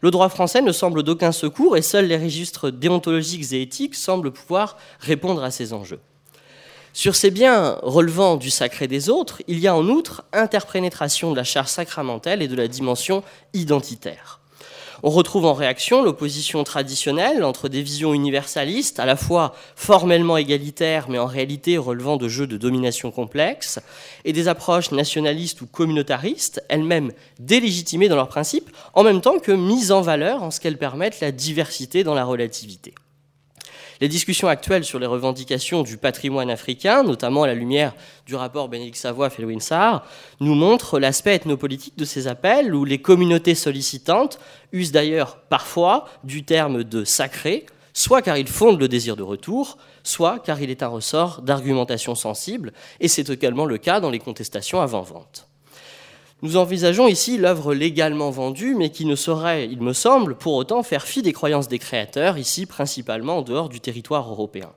Le 0.00 0.10
droit 0.10 0.28
français 0.28 0.62
ne 0.62 0.72
semble 0.72 1.02
d'aucun 1.02 1.32
secours 1.32 1.76
et 1.76 1.82
seuls 1.82 2.06
les 2.06 2.18
registres 2.18 2.70
déontologiques 2.70 3.52
et 3.52 3.62
éthiques 3.62 3.94
semblent 3.94 4.32
pouvoir 4.32 4.76
répondre 5.00 5.42
à 5.42 5.50
ces 5.50 5.72
enjeux. 5.72 6.00
Sur 6.92 7.16
ces 7.16 7.30
biens 7.30 7.78
relevant 7.82 8.36
du 8.36 8.50
sacré 8.50 8.88
des 8.88 9.08
autres, 9.08 9.42
il 9.46 9.58
y 9.58 9.66
a 9.66 9.74
en 9.74 9.86
outre 9.88 10.24
interprénétration 10.32 11.30
de 11.30 11.36
la 11.36 11.44
charge 11.44 11.68
sacramentelle 11.68 12.42
et 12.42 12.48
de 12.48 12.56
la 12.56 12.68
dimension 12.68 13.22
identitaire. 13.54 14.37
On 15.02 15.10
retrouve 15.10 15.44
en 15.44 15.54
réaction 15.54 16.02
l'opposition 16.02 16.64
traditionnelle 16.64 17.44
entre 17.44 17.68
des 17.68 17.82
visions 17.82 18.14
universalistes, 18.14 18.98
à 18.98 19.06
la 19.06 19.16
fois 19.16 19.54
formellement 19.76 20.36
égalitaires, 20.36 21.08
mais 21.08 21.18
en 21.18 21.26
réalité 21.26 21.78
relevant 21.78 22.16
de 22.16 22.28
jeux 22.28 22.48
de 22.48 22.56
domination 22.56 23.10
complexes, 23.10 23.78
et 24.24 24.32
des 24.32 24.48
approches 24.48 24.90
nationalistes 24.90 25.60
ou 25.60 25.66
communautaristes, 25.66 26.62
elles-mêmes 26.68 27.12
délégitimées 27.38 28.08
dans 28.08 28.16
leurs 28.16 28.28
principes, 28.28 28.70
en 28.94 29.04
même 29.04 29.20
temps 29.20 29.38
que 29.38 29.52
mises 29.52 29.92
en 29.92 30.00
valeur 30.00 30.42
en 30.42 30.50
ce 30.50 30.60
qu'elles 30.60 30.78
permettent 30.78 31.20
la 31.20 31.30
diversité 31.32 32.02
dans 32.02 32.14
la 32.14 32.24
relativité. 32.24 32.94
Les 34.00 34.08
discussions 34.08 34.46
actuelles 34.46 34.84
sur 34.84 35.00
les 35.00 35.06
revendications 35.06 35.82
du 35.82 35.96
patrimoine 35.96 36.50
africain, 36.50 37.02
notamment 37.02 37.42
à 37.42 37.48
la 37.48 37.54
lumière 37.54 37.94
du 38.26 38.36
rapport 38.36 38.68
Bénédicte 38.68 38.98
Savoie-Felwinsar, 38.98 40.06
nous 40.38 40.54
montrent 40.54 41.00
l'aspect 41.00 41.34
ethnopolitique 41.34 41.98
de 41.98 42.04
ces 42.04 42.28
appels, 42.28 42.74
où 42.74 42.84
les 42.84 43.00
communautés 43.00 43.56
sollicitantes 43.56 44.38
usent 44.72 44.92
d'ailleurs 44.92 45.38
parfois 45.48 46.04
du 46.22 46.44
terme 46.44 46.84
de 46.84 47.02
sacré, 47.02 47.66
soit 47.92 48.22
car 48.22 48.36
ils 48.36 48.46
fondent 48.46 48.78
le 48.78 48.86
désir 48.86 49.16
de 49.16 49.24
retour, 49.24 49.78
soit 50.04 50.38
car 50.38 50.60
il 50.62 50.70
est 50.70 50.84
un 50.84 50.88
ressort 50.88 51.42
d'argumentation 51.42 52.14
sensible, 52.14 52.72
et 53.00 53.08
c'est 53.08 53.28
également 53.30 53.64
le 53.64 53.78
cas 53.78 53.98
dans 53.98 54.10
les 54.10 54.20
contestations 54.20 54.80
avant-vente. 54.80 55.48
Nous 56.40 56.56
envisageons 56.56 57.08
ici 57.08 57.36
l'œuvre 57.36 57.74
légalement 57.74 58.30
vendue, 58.30 58.76
mais 58.76 58.90
qui 58.90 59.04
ne 59.04 59.16
saurait, 59.16 59.66
il 59.66 59.82
me 59.82 59.92
semble, 59.92 60.36
pour 60.36 60.54
autant 60.54 60.84
faire 60.84 61.04
fi 61.04 61.20
des 61.20 61.32
croyances 61.32 61.66
des 61.66 61.80
créateurs, 61.80 62.38
ici 62.38 62.64
principalement 62.64 63.38
en 63.38 63.42
dehors 63.42 63.68
du 63.68 63.80
territoire 63.80 64.30
européen. 64.30 64.70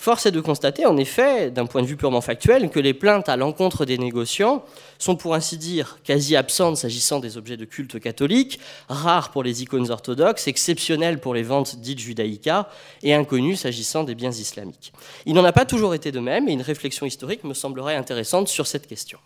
Force 0.00 0.26
est 0.26 0.30
de 0.30 0.40
constater, 0.40 0.86
en 0.86 0.96
effet, 0.96 1.50
d'un 1.50 1.66
point 1.66 1.82
de 1.82 1.86
vue 1.88 1.96
purement 1.96 2.20
factuel, 2.20 2.70
que 2.70 2.78
les 2.78 2.94
plaintes 2.94 3.28
à 3.28 3.36
l'encontre 3.36 3.84
des 3.84 3.98
négociants 3.98 4.64
sont 4.98 5.16
pour 5.16 5.34
ainsi 5.34 5.58
dire 5.58 5.98
quasi 6.04 6.36
absentes 6.36 6.76
s'agissant 6.76 7.18
des 7.18 7.36
objets 7.36 7.56
de 7.56 7.64
culte 7.64 7.98
catholiques, 7.98 8.60
rares 8.88 9.32
pour 9.32 9.42
les 9.42 9.64
icônes 9.64 9.90
orthodoxes, 9.90 10.46
exceptionnelles 10.46 11.18
pour 11.18 11.34
les 11.34 11.42
ventes 11.42 11.80
dites 11.80 11.98
judaïca 11.98 12.68
et 13.02 13.14
inconnues 13.14 13.56
s'agissant 13.56 14.04
des 14.04 14.14
biens 14.14 14.30
islamiques. 14.30 14.92
Il 15.26 15.34
n'en 15.34 15.44
a 15.44 15.52
pas 15.52 15.64
toujours 15.64 15.94
été 15.94 16.12
de 16.12 16.20
même 16.20 16.48
et 16.48 16.52
une 16.52 16.62
réflexion 16.62 17.04
historique 17.04 17.42
me 17.42 17.54
semblerait 17.54 17.96
intéressante 17.96 18.46
sur 18.46 18.68
cette 18.68 18.86
question. 18.86 19.18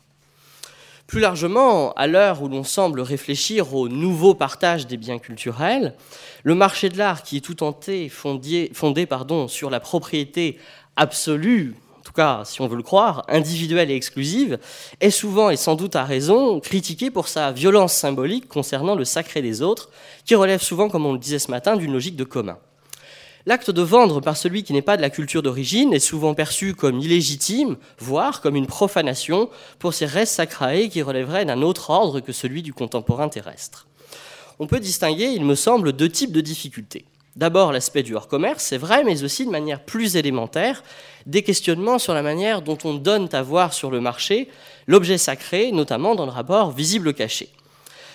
Plus 1.12 1.20
largement, 1.20 1.92
à 1.92 2.06
l'heure 2.06 2.40
où 2.40 2.48
l'on 2.48 2.64
semble 2.64 3.02
réfléchir 3.02 3.74
au 3.74 3.90
nouveau 3.90 4.32
partage 4.32 4.86
des 4.86 4.96
biens 4.96 5.18
culturels, 5.18 5.92
le 6.42 6.54
marché 6.54 6.88
de 6.88 6.96
l'art, 6.96 7.22
qui 7.22 7.36
est 7.36 7.40
tout 7.42 7.62
entier 7.64 8.08
fondé, 8.08 8.70
fondé 8.72 9.04
pardon, 9.04 9.46
sur 9.46 9.68
la 9.68 9.78
propriété 9.78 10.58
absolue, 10.96 11.76
en 11.98 12.02
tout 12.02 12.14
cas 12.14 12.44
si 12.46 12.62
on 12.62 12.66
veut 12.66 12.78
le 12.78 12.82
croire, 12.82 13.26
individuelle 13.28 13.90
et 13.90 13.94
exclusive, 13.94 14.58
est 15.02 15.10
souvent 15.10 15.50
et 15.50 15.56
sans 15.58 15.74
doute 15.74 15.96
à 15.96 16.04
raison 16.04 16.60
critiqué 16.60 17.10
pour 17.10 17.28
sa 17.28 17.52
violence 17.52 17.92
symbolique 17.92 18.48
concernant 18.48 18.94
le 18.94 19.04
sacré 19.04 19.42
des 19.42 19.60
autres, 19.60 19.90
qui 20.24 20.34
relève 20.34 20.62
souvent, 20.62 20.88
comme 20.88 21.04
on 21.04 21.12
le 21.12 21.18
disait 21.18 21.38
ce 21.38 21.50
matin, 21.50 21.76
d'une 21.76 21.92
logique 21.92 22.16
de 22.16 22.24
commun. 22.24 22.56
L'acte 23.44 23.72
de 23.72 23.82
vendre 23.82 24.20
par 24.20 24.36
celui 24.36 24.62
qui 24.62 24.72
n'est 24.72 24.82
pas 24.82 24.96
de 24.96 25.02
la 25.02 25.10
culture 25.10 25.42
d'origine 25.42 25.92
est 25.92 25.98
souvent 25.98 26.32
perçu 26.32 26.74
comme 26.74 27.00
illégitime, 27.00 27.76
voire 27.98 28.40
comme 28.40 28.54
une 28.54 28.68
profanation 28.68 29.50
pour 29.80 29.94
ces 29.94 30.06
restes 30.06 30.34
sacrés 30.34 30.88
qui 30.88 31.02
relèveraient 31.02 31.44
d'un 31.44 31.62
autre 31.62 31.90
ordre 31.90 32.20
que 32.20 32.32
celui 32.32 32.62
du 32.62 32.72
contemporain 32.72 33.28
terrestre. 33.28 33.88
On 34.60 34.68
peut 34.68 34.78
distinguer, 34.78 35.26
il 35.26 35.44
me 35.44 35.56
semble, 35.56 35.92
deux 35.92 36.08
types 36.08 36.30
de 36.30 36.40
difficultés. 36.40 37.04
D'abord 37.34 37.72
l'aspect 37.72 38.04
du 38.04 38.14
hors-commerce, 38.14 38.62
c'est 38.62 38.78
vrai, 38.78 39.02
mais 39.02 39.24
aussi 39.24 39.44
de 39.44 39.50
manière 39.50 39.80
plus 39.80 40.16
élémentaire, 40.16 40.84
des 41.26 41.42
questionnements 41.42 41.98
sur 41.98 42.14
la 42.14 42.22
manière 42.22 42.62
dont 42.62 42.78
on 42.84 42.94
donne 42.94 43.28
à 43.32 43.42
voir 43.42 43.72
sur 43.72 43.90
le 43.90 44.00
marché 44.00 44.48
l'objet 44.86 45.18
sacré, 45.18 45.72
notamment 45.72 46.14
dans 46.14 46.26
le 46.26 46.30
rapport 46.30 46.70
visible-caché. 46.70 47.48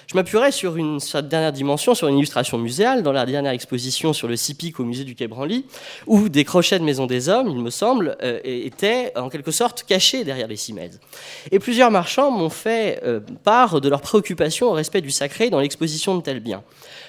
Je 0.08 0.16
m'appuierai 0.16 0.54
sur 0.54 0.78
une 0.78 1.00
dernière 1.24 1.52
dimension, 1.52 1.94
sur 1.94 2.08
une 2.08 2.18
illustration 2.18 2.58
muséale, 2.58 3.04
dans 3.04 3.12
la 3.12 3.26
dernière 3.26 3.52
exposition 3.52 4.14
sur 4.14 4.30
le 4.30 4.38
CIPIC 4.38 4.80
au 4.80 4.86
musée 4.86 5.04
du 5.04 5.16
Quai 5.16 5.28
Branly, 5.28 5.66
où 6.06 6.30
des 6.30 6.46
crochets 6.46 6.80
de 6.80 6.86
Maison 6.86 7.08
des 7.08 7.28
Hommes, 7.28 7.50
il 7.50 7.60
me 7.60 7.70
semble, 7.70 8.16
euh, 8.24 8.40
étaient 8.46 9.12
en 9.18 9.28
quelque 9.28 9.52
sorte 9.52 9.84
cachés 9.84 10.24
derrière 10.24 10.48
les 10.48 10.56
cimaises. 10.56 11.02
Et 11.52 11.60
plusieurs 11.60 11.92
marchands 11.92 12.32
m'ont 12.32 12.50
fait 12.50 13.02
euh, 13.04 13.20
part 13.44 13.82
de 13.82 13.90
leur 13.90 14.00
préoccupation 14.00 14.68
au 14.68 14.72
respect 14.72 15.02
du 15.02 15.12
sacré 15.12 15.50
dans 15.50 15.60
l'exposition 15.60 16.16
de 16.16 16.22
tels 16.22 16.40
biens. 16.40 16.64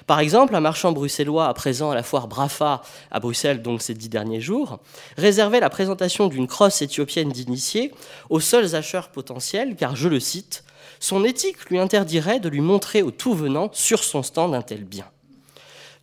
Par 0.08 0.20
exemple, 0.20 0.54
un 0.56 0.60
marchand 0.60 0.92
bruxellois 0.92 1.48
à 1.48 1.52
présent 1.52 1.90
à 1.90 1.94
la 1.94 2.02
foire 2.02 2.28
Brafa 2.28 2.80
à 3.10 3.20
Bruxelles, 3.20 3.60
donc 3.60 3.82
ces 3.82 3.92
dix 3.92 4.08
derniers 4.08 4.40
jours, 4.40 4.78
réservait 5.18 5.60
la 5.60 5.68
présentation 5.68 6.28
d'une 6.28 6.46
crosse 6.46 6.80
éthiopienne 6.80 7.30
d'initiés 7.30 7.92
aux 8.30 8.40
seuls 8.40 8.74
acheteurs 8.74 9.10
potentiels, 9.10 9.76
car, 9.76 9.96
je 9.96 10.08
le 10.08 10.18
cite, 10.18 10.64
son 10.98 11.24
éthique 11.24 11.68
lui 11.68 11.78
interdirait 11.78 12.40
de 12.40 12.48
lui 12.48 12.62
montrer 12.62 13.02
au 13.02 13.10
tout 13.10 13.34
venant 13.34 13.68
sur 13.74 14.02
son 14.02 14.22
stand 14.22 14.54
un 14.54 14.62
tel 14.62 14.84
bien. 14.84 15.04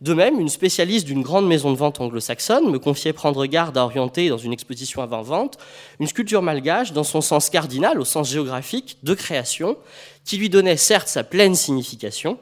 De 0.02 0.14
même, 0.14 0.38
une 0.38 0.50
spécialiste 0.50 1.06
d'une 1.06 1.22
grande 1.22 1.48
maison 1.48 1.72
de 1.72 1.76
vente 1.76 2.00
anglo-saxonne 2.00 2.70
me 2.70 2.78
confiait 2.78 3.12
prendre 3.12 3.44
garde 3.46 3.76
à 3.76 3.82
orienter 3.82 4.28
dans 4.28 4.38
une 4.38 4.52
exposition 4.52 5.02
avant-vente 5.02 5.58
une 5.98 6.06
sculpture 6.06 6.42
malgache 6.42 6.92
dans 6.92 7.02
son 7.02 7.22
sens 7.22 7.50
cardinal, 7.50 7.98
au 7.98 8.04
sens 8.04 8.30
géographique, 8.30 8.98
de 9.02 9.14
création, 9.14 9.76
qui 10.24 10.36
lui 10.36 10.48
donnait 10.48 10.76
certes 10.76 11.08
sa 11.08 11.24
pleine 11.24 11.56
signification, 11.56 12.38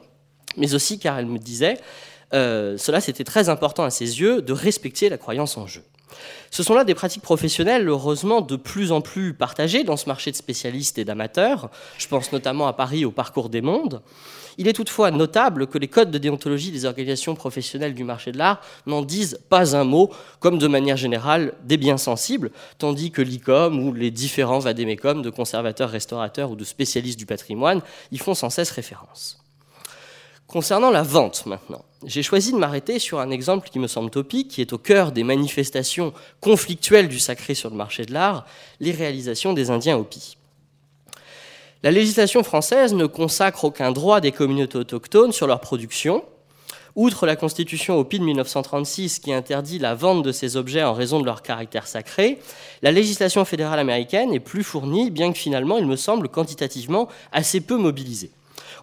mais 0.57 0.73
aussi 0.73 0.99
car 0.99 1.17
elle 1.19 1.25
me 1.25 1.39
disait, 1.39 1.77
euh, 2.33 2.77
cela 2.77 3.01
c'était 3.01 3.23
très 3.23 3.49
important 3.49 3.83
à 3.83 3.89
ses 3.89 4.19
yeux, 4.19 4.41
de 4.41 4.53
respecter 4.53 5.09
la 5.09 5.17
croyance 5.17 5.57
en 5.57 5.67
jeu. 5.67 5.83
Ce 6.51 6.63
sont 6.63 6.73
là 6.73 6.83
des 6.83 6.95
pratiques 6.95 7.21
professionnelles, 7.21 7.87
heureusement, 7.89 8.41
de 8.41 8.55
plus 8.55 8.91
en 8.91 9.01
plus 9.01 9.33
partagées 9.33 9.83
dans 9.83 9.97
ce 9.97 10.07
marché 10.07 10.31
de 10.31 10.35
spécialistes 10.37 10.97
et 10.97 11.05
d'amateurs. 11.05 11.69
Je 11.97 12.07
pense 12.07 12.31
notamment 12.31 12.67
à 12.67 12.73
Paris 12.73 13.03
au 13.05 13.11
Parcours 13.11 13.49
des 13.49 13.61
Mondes. 13.61 14.01
Il 14.57 14.69
est 14.69 14.73
toutefois 14.73 15.11
notable 15.11 15.67
que 15.67 15.77
les 15.77 15.89
codes 15.89 16.11
de 16.11 16.17
déontologie 16.17 16.71
des 16.71 16.85
organisations 16.85 17.35
professionnelles 17.35 17.93
du 17.93 18.05
marché 18.05 18.31
de 18.31 18.37
l'art 18.37 18.61
n'en 18.85 19.01
disent 19.01 19.37
pas 19.49 19.75
un 19.75 19.83
mot, 19.83 20.11
comme 20.39 20.57
de 20.57 20.67
manière 20.67 20.95
générale 20.95 21.53
des 21.63 21.75
biens 21.75 21.97
sensibles, 21.97 22.51
tandis 22.77 23.11
que 23.11 23.21
l'ICOM 23.21 23.85
ou 23.85 23.93
les 23.93 24.11
différents 24.11 24.59
vadémécom 24.59 25.21
de 25.21 25.29
conservateurs, 25.29 25.89
restaurateurs 25.89 26.51
ou 26.51 26.55
de 26.55 26.63
spécialistes 26.63 27.19
du 27.19 27.25
patrimoine 27.25 27.81
y 28.13 28.17
font 28.17 28.33
sans 28.33 28.49
cesse 28.49 28.71
référence. 28.71 29.44
Concernant 30.47 30.91
la 30.91 31.01
vente 31.01 31.47
maintenant, 31.47 31.83
j'ai 32.05 32.21
choisi 32.21 32.51
de 32.51 32.57
m'arrêter 32.57 32.99
sur 32.99 33.19
un 33.19 33.31
exemple 33.31 33.69
qui 33.69 33.79
me 33.79 33.87
semble 33.87 34.11
topique, 34.11 34.49
qui 34.49 34.61
est 34.61 34.73
au 34.73 34.77
cœur 34.77 35.11
des 35.11 35.23
manifestations 35.23 36.13
conflictuelles 36.39 37.07
du 37.07 37.19
sacré 37.19 37.55
sur 37.55 37.71
le 37.71 37.75
marché 37.75 38.05
de 38.05 38.13
l'art, 38.13 38.45
les 38.79 38.91
réalisations 38.91 39.53
des 39.53 39.71
Indiens 39.71 39.97
Hopi. 39.97 40.37
La 41.81 41.89
législation 41.89 42.43
française 42.43 42.93
ne 42.93 43.07
consacre 43.07 43.63
aucun 43.65 43.91
droit 43.91 44.21
des 44.21 44.31
communautés 44.31 44.77
autochtones 44.77 45.31
sur 45.31 45.47
leur 45.47 45.61
production. 45.61 46.23
Outre 46.95 47.25
la 47.25 47.35
Constitution 47.35 47.97
Hopi 47.99 48.19
de 48.19 48.23
1936 48.23 49.19
qui 49.19 49.33
interdit 49.33 49.79
la 49.79 49.95
vente 49.95 50.23
de 50.23 50.31
ces 50.31 50.57
objets 50.57 50.83
en 50.83 50.93
raison 50.93 51.19
de 51.19 51.25
leur 51.25 51.41
caractère 51.41 51.87
sacré, 51.87 52.39
la 52.83 52.91
législation 52.91 53.43
fédérale 53.45 53.79
américaine 53.79 54.31
est 54.31 54.39
plus 54.39 54.63
fournie, 54.63 55.09
bien 55.09 55.33
que 55.33 55.37
finalement, 55.37 55.77
il 55.77 55.87
me 55.87 55.95
semble 55.95 56.29
quantitativement 56.29 57.09
assez 57.31 57.61
peu 57.61 57.77
mobilisée. 57.77 58.31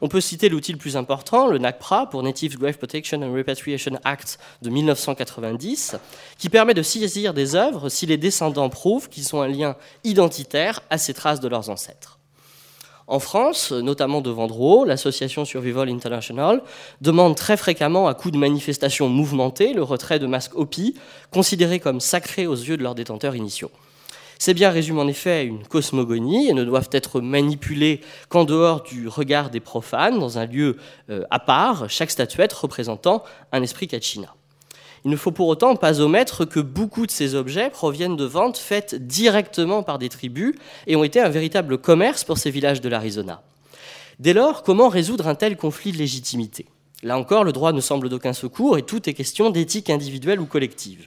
On 0.04 0.08
peut 0.08 0.20
citer 0.20 0.48
l'outil 0.48 0.72
le 0.72 0.78
plus 0.78 0.96
important, 0.96 1.46
le 1.46 1.58
NACPRA, 1.58 2.10
pour 2.10 2.24
Native 2.24 2.58
Grave 2.58 2.76
Protection 2.76 3.22
and 3.22 3.32
Repatriation 3.32 4.00
Act 4.02 4.40
de 4.60 4.68
1990, 4.68 5.94
qui 6.38 6.48
permet 6.48 6.74
de 6.74 6.82
saisir 6.82 7.32
des 7.32 7.54
œuvres 7.54 7.88
si 7.88 8.06
les 8.06 8.16
descendants 8.16 8.68
prouvent 8.68 9.08
qu'ils 9.08 9.36
ont 9.36 9.42
un 9.42 9.46
lien 9.46 9.76
identitaire 10.02 10.80
à 10.90 10.98
ces 10.98 11.14
traces 11.14 11.38
de 11.38 11.46
leurs 11.46 11.70
ancêtres. 11.70 12.18
En 13.06 13.20
France, 13.20 13.70
notamment 13.70 14.20
de 14.20 14.30
Vendreau, 14.30 14.84
l'association 14.84 15.44
Survival 15.44 15.88
International 15.88 16.62
demande 17.00 17.36
très 17.36 17.56
fréquemment, 17.56 18.08
à 18.08 18.14
coup 18.14 18.32
de 18.32 18.38
manifestations 18.38 19.08
mouvementées, 19.08 19.72
le 19.72 19.84
retrait 19.84 20.18
de 20.18 20.26
masques 20.26 20.56
OPI, 20.56 20.96
considérés 21.32 21.78
comme 21.78 22.00
sacrés 22.00 22.48
aux 22.48 22.56
yeux 22.56 22.76
de 22.76 22.82
leurs 22.82 22.96
détenteurs 22.96 23.36
initiaux. 23.36 23.70
Ces 24.42 24.54
biens 24.54 24.70
résument 24.70 25.02
en 25.02 25.06
effet 25.06 25.44
une 25.44 25.64
cosmogonie 25.64 26.48
et 26.48 26.52
ne 26.52 26.64
doivent 26.64 26.88
être 26.90 27.20
manipulés 27.20 28.00
qu'en 28.28 28.42
dehors 28.42 28.82
du 28.82 29.06
regard 29.06 29.50
des 29.50 29.60
profanes, 29.60 30.18
dans 30.18 30.36
un 30.36 30.46
lieu 30.46 30.78
euh, 31.10 31.22
à 31.30 31.38
part, 31.38 31.88
chaque 31.88 32.10
statuette 32.10 32.52
représentant 32.52 33.22
un 33.52 33.62
esprit 33.62 33.86
kachina. 33.86 34.34
Il 35.04 35.12
ne 35.12 35.16
faut 35.16 35.30
pour 35.30 35.46
autant 35.46 35.76
pas 35.76 36.00
omettre 36.00 36.44
que 36.44 36.58
beaucoup 36.58 37.06
de 37.06 37.12
ces 37.12 37.36
objets 37.36 37.70
proviennent 37.70 38.16
de 38.16 38.24
ventes 38.24 38.58
faites 38.58 38.96
directement 39.06 39.84
par 39.84 40.00
des 40.00 40.08
tribus 40.08 40.56
et 40.88 40.96
ont 40.96 41.04
été 41.04 41.20
un 41.20 41.28
véritable 41.28 41.78
commerce 41.78 42.24
pour 42.24 42.36
ces 42.36 42.50
villages 42.50 42.80
de 42.80 42.88
l'Arizona. 42.88 43.44
Dès 44.18 44.32
lors, 44.32 44.64
comment 44.64 44.88
résoudre 44.88 45.28
un 45.28 45.36
tel 45.36 45.56
conflit 45.56 45.92
de 45.92 45.98
légitimité? 45.98 46.66
Là 47.04 47.16
encore, 47.16 47.44
le 47.44 47.52
droit 47.52 47.72
ne 47.72 47.80
semble 47.80 48.08
d'aucun 48.08 48.32
secours 48.32 48.76
et 48.76 48.82
tout 48.82 49.08
est 49.08 49.14
question 49.14 49.50
d'éthique 49.50 49.88
individuelle 49.88 50.40
ou 50.40 50.46
collective. 50.46 51.06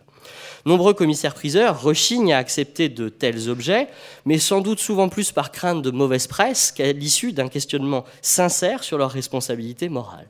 Nombreux 0.66 0.96
commissaires-priseurs 0.96 1.82
rechignent 1.82 2.34
à 2.34 2.40
accepter 2.40 2.90
de 2.90 3.08
tels 3.10 3.50
objets, 3.50 3.88
mais 4.26 4.40
sans 4.40 4.62
doute 4.62 4.80
souvent 4.80 5.10
plus 5.10 5.32
par 5.32 5.52
crainte 5.52 5.84
de 5.84 5.92
mauvaise 5.92 6.26
presse 6.26 6.72
qu'à 6.72 6.92
l'issue 6.92 7.34
d'un 7.34 7.50
questionnement 7.50 8.04
sincère 8.24 8.84
sur 8.84 8.98
leur 8.98 9.12
responsabilité 9.12 9.90
morale. 9.90 10.28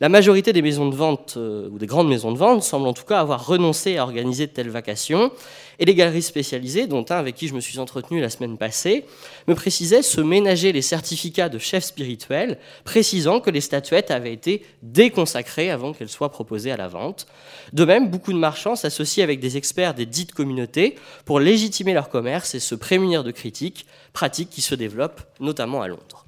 La 0.00 0.08
majorité 0.08 0.52
des 0.52 0.62
maisons 0.62 0.88
de 0.88 0.94
vente, 0.94 1.34
euh, 1.36 1.68
ou 1.70 1.78
des 1.78 1.86
grandes 1.86 2.08
maisons 2.08 2.30
de 2.30 2.38
vente, 2.38 2.62
semblent 2.62 2.86
en 2.86 2.92
tout 2.92 3.04
cas 3.04 3.18
avoir 3.18 3.44
renoncé 3.44 3.96
à 3.96 4.04
organiser 4.04 4.46
de 4.46 4.52
telles 4.52 4.70
vacations, 4.70 5.32
et 5.80 5.84
les 5.84 5.94
galeries 5.96 6.22
spécialisées, 6.22 6.86
dont 6.86 7.04
un 7.10 7.16
avec 7.16 7.34
qui 7.34 7.48
je 7.48 7.54
me 7.54 7.60
suis 7.60 7.80
entretenu 7.80 8.20
la 8.20 8.30
semaine 8.30 8.58
passée, 8.58 9.04
me 9.48 9.56
précisaient 9.56 10.02
se 10.02 10.20
ménager 10.20 10.70
les 10.70 10.82
certificats 10.82 11.48
de 11.48 11.58
chef 11.58 11.82
spirituel, 11.82 12.58
précisant 12.84 13.40
que 13.40 13.50
les 13.50 13.60
statuettes 13.60 14.12
avaient 14.12 14.32
été 14.32 14.64
déconsacrées 14.82 15.68
avant 15.68 15.92
qu'elles 15.92 16.08
soient 16.08 16.30
proposées 16.30 16.70
à 16.70 16.76
la 16.76 16.86
vente. 16.86 17.26
De 17.72 17.84
même, 17.84 18.08
beaucoup 18.08 18.32
de 18.32 18.38
marchands 18.38 18.76
s'associent 18.76 19.24
avec 19.24 19.40
des 19.40 19.56
experts 19.56 19.94
des 19.94 20.06
dites 20.06 20.32
communautés 20.32 20.94
pour 21.24 21.40
légitimer 21.40 21.92
leur 21.92 22.08
commerce 22.08 22.54
et 22.54 22.60
se 22.60 22.76
prémunir 22.76 23.24
de 23.24 23.32
critiques, 23.32 23.84
pratiques 24.12 24.50
qui 24.50 24.62
se 24.62 24.76
développent 24.76 25.22
notamment 25.40 25.82
à 25.82 25.88
Londres. 25.88 26.27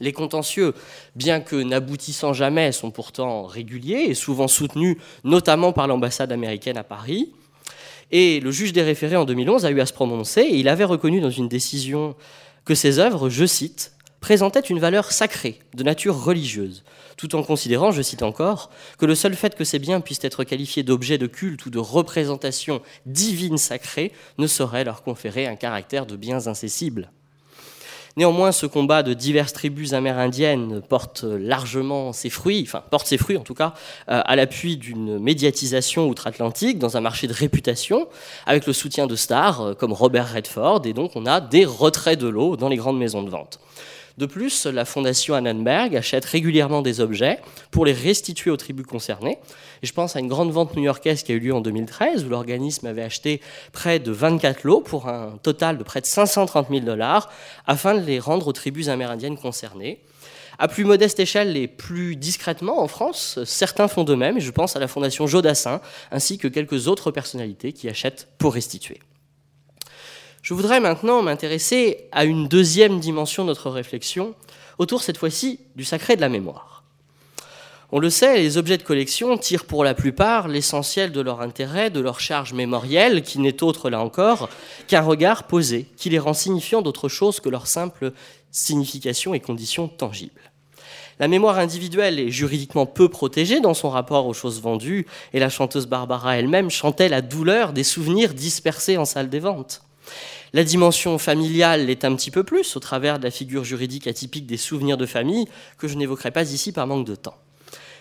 Les 0.00 0.12
contentieux, 0.12 0.74
bien 1.14 1.40
que 1.40 1.56
n'aboutissant 1.56 2.32
jamais, 2.32 2.72
sont 2.72 2.90
pourtant 2.90 3.44
réguliers 3.44 4.06
et 4.08 4.14
souvent 4.14 4.48
soutenus, 4.48 4.96
notamment 5.24 5.72
par 5.72 5.86
l'ambassade 5.86 6.32
américaine 6.32 6.78
à 6.78 6.84
Paris. 6.84 7.32
Et 8.10 8.40
le 8.40 8.50
juge 8.50 8.72
des 8.72 8.82
référés 8.82 9.16
en 9.16 9.24
2011 9.24 9.66
a 9.66 9.70
eu 9.70 9.80
à 9.80 9.86
se 9.86 9.92
prononcer 9.92 10.40
et 10.40 10.56
il 10.56 10.68
avait 10.68 10.84
reconnu 10.84 11.20
dans 11.20 11.30
une 11.30 11.48
décision 11.48 12.16
que 12.64 12.74
ces 12.74 12.98
œuvres, 12.98 13.28
je 13.28 13.44
cite, 13.44 13.92
présentaient 14.20 14.60
une 14.60 14.78
valeur 14.78 15.12
sacrée, 15.12 15.58
de 15.74 15.82
nature 15.82 16.22
religieuse, 16.22 16.84
tout 17.16 17.34
en 17.34 17.42
considérant, 17.42 17.90
je 17.90 18.02
cite 18.02 18.22
encore, 18.22 18.70
que 18.98 19.06
le 19.06 19.14
seul 19.14 19.34
fait 19.34 19.54
que 19.54 19.64
ces 19.64 19.78
biens 19.78 20.00
puissent 20.00 20.24
être 20.24 20.44
qualifiés 20.44 20.82
d'objets 20.82 21.18
de 21.18 21.26
culte 21.26 21.66
ou 21.66 21.70
de 21.70 21.78
représentation 21.78 22.82
divine 23.06 23.58
sacrée 23.58 24.12
ne 24.38 24.46
saurait 24.46 24.84
leur 24.84 25.02
conférer 25.02 25.46
un 25.46 25.56
caractère 25.56 26.06
de 26.06 26.16
biens 26.16 26.46
incessibles. 26.46 27.10
Néanmoins, 28.16 28.50
ce 28.52 28.66
combat 28.66 29.02
de 29.02 29.14
diverses 29.14 29.52
tribus 29.52 29.92
amérindiennes 29.92 30.82
porte 30.88 31.22
largement 31.24 32.12
ses 32.12 32.28
fruits, 32.30 32.64
enfin 32.66 32.82
porte 32.90 33.06
ses 33.06 33.18
fruits 33.18 33.36
en 33.36 33.42
tout 33.42 33.54
cas, 33.54 33.74
euh, 34.08 34.20
à 34.24 34.36
l'appui 34.36 34.76
d'une 34.76 35.18
médiatisation 35.18 36.08
outre-Atlantique 36.08 36.78
dans 36.78 36.96
un 36.96 37.00
marché 37.00 37.28
de 37.28 37.32
réputation, 37.32 38.08
avec 38.46 38.66
le 38.66 38.72
soutien 38.72 39.06
de 39.06 39.14
stars 39.14 39.60
euh, 39.60 39.74
comme 39.74 39.92
Robert 39.92 40.32
Redford, 40.32 40.82
et 40.86 40.92
donc 40.92 41.12
on 41.14 41.24
a 41.26 41.40
des 41.40 41.64
retraits 41.64 42.18
de 42.18 42.28
l'eau 42.28 42.56
dans 42.56 42.68
les 42.68 42.76
grandes 42.76 42.98
maisons 42.98 43.22
de 43.22 43.30
vente. 43.30 43.60
De 44.20 44.26
plus, 44.26 44.66
la 44.66 44.84
fondation 44.84 45.34
Annenberg 45.34 45.96
achète 45.96 46.26
régulièrement 46.26 46.82
des 46.82 47.00
objets 47.00 47.40
pour 47.70 47.86
les 47.86 47.94
restituer 47.94 48.50
aux 48.50 48.58
tribus 48.58 48.84
concernées. 48.84 49.38
Je 49.82 49.92
pense 49.92 50.14
à 50.14 50.20
une 50.20 50.28
grande 50.28 50.50
vente 50.50 50.76
new-yorkaise 50.76 51.22
qui 51.22 51.32
a 51.32 51.36
eu 51.36 51.38
lieu 51.38 51.54
en 51.54 51.62
2013 51.62 52.26
où 52.26 52.28
l'organisme 52.28 52.86
avait 52.86 53.02
acheté 53.02 53.40
près 53.72 53.98
de 53.98 54.12
24 54.12 54.64
lots 54.64 54.82
pour 54.82 55.08
un 55.08 55.38
total 55.42 55.78
de 55.78 55.84
près 55.84 56.02
de 56.02 56.06
530 56.06 56.68
000 56.68 56.80
dollars 56.80 57.30
afin 57.66 57.94
de 57.94 58.00
les 58.00 58.18
rendre 58.18 58.48
aux 58.48 58.52
tribus 58.52 58.88
amérindiennes 58.88 59.38
concernées. 59.38 60.00
À 60.58 60.68
plus 60.68 60.84
modeste 60.84 61.18
échelle 61.18 61.56
et 61.56 61.66
plus 61.66 62.14
discrètement 62.14 62.82
en 62.82 62.88
France, 62.88 63.38
certains 63.46 63.88
font 63.88 64.04
de 64.04 64.14
même, 64.14 64.36
et 64.36 64.42
je 64.42 64.50
pense 64.50 64.76
à 64.76 64.80
la 64.80 64.88
Fondation 64.88 65.26
Jodassin, 65.26 65.80
ainsi 66.10 66.36
que 66.36 66.46
quelques 66.46 66.88
autres 66.88 67.10
personnalités 67.10 67.72
qui 67.72 67.88
achètent 67.88 68.28
pour 68.36 68.52
restituer. 68.52 69.00
Je 70.42 70.54
voudrais 70.54 70.80
maintenant 70.80 71.22
m'intéresser 71.22 72.08
à 72.12 72.24
une 72.24 72.48
deuxième 72.48 72.98
dimension 72.98 73.44
de 73.44 73.48
notre 73.48 73.70
réflexion, 73.70 74.34
autour 74.78 75.02
cette 75.02 75.18
fois-ci 75.18 75.60
du 75.76 75.84
sacré 75.84 76.16
de 76.16 76.22
la 76.22 76.30
mémoire. 76.30 76.82
On 77.92 77.98
le 77.98 78.08
sait, 78.08 78.38
les 78.38 78.56
objets 78.56 78.78
de 78.78 78.82
collection 78.82 79.36
tirent 79.36 79.66
pour 79.66 79.84
la 79.84 79.94
plupart 79.94 80.48
l'essentiel 80.48 81.12
de 81.12 81.20
leur 81.20 81.42
intérêt, 81.42 81.90
de 81.90 82.00
leur 82.00 82.20
charge 82.20 82.54
mémorielle, 82.54 83.22
qui 83.22 83.38
n'est 83.38 83.62
autre, 83.62 83.90
là 83.90 84.00
encore, 84.00 84.48
qu'un 84.86 85.02
regard 85.02 85.44
posé, 85.44 85.86
qui 85.96 86.08
les 86.08 86.20
rend 86.20 86.32
signifiants 86.32 86.82
d'autre 86.82 87.08
chose 87.08 87.40
que 87.40 87.48
leur 87.48 87.66
simple 87.66 88.12
signification 88.50 89.34
et 89.34 89.40
conditions 89.40 89.88
tangibles. 89.88 90.40
La 91.18 91.28
mémoire 91.28 91.58
individuelle 91.58 92.18
est 92.18 92.30
juridiquement 92.30 92.86
peu 92.86 93.10
protégée 93.10 93.60
dans 93.60 93.74
son 93.74 93.90
rapport 93.90 94.26
aux 94.26 94.34
choses 94.34 94.62
vendues, 94.62 95.06
et 95.34 95.40
la 95.40 95.50
chanteuse 95.50 95.86
Barbara 95.86 96.38
elle-même 96.38 96.70
chantait 96.70 97.10
la 97.10 97.20
douleur 97.20 97.74
des 97.74 97.84
souvenirs 97.84 98.32
dispersés 98.32 98.96
en 98.96 99.04
salle 99.04 99.28
des 99.28 99.40
ventes. 99.40 99.82
La 100.52 100.64
dimension 100.64 101.16
familiale 101.18 101.86
l'est 101.86 102.04
un 102.04 102.14
petit 102.16 102.30
peu 102.30 102.42
plus 102.42 102.76
au 102.76 102.80
travers 102.80 103.18
de 103.18 103.24
la 103.24 103.30
figure 103.30 103.64
juridique 103.64 104.06
atypique 104.06 104.46
des 104.46 104.56
souvenirs 104.56 104.96
de 104.96 105.06
famille 105.06 105.46
que 105.78 105.86
je 105.86 105.96
n'évoquerai 105.96 106.32
pas 106.32 106.50
ici 106.50 106.72
par 106.72 106.86
manque 106.86 107.06
de 107.06 107.14
temps. 107.14 107.36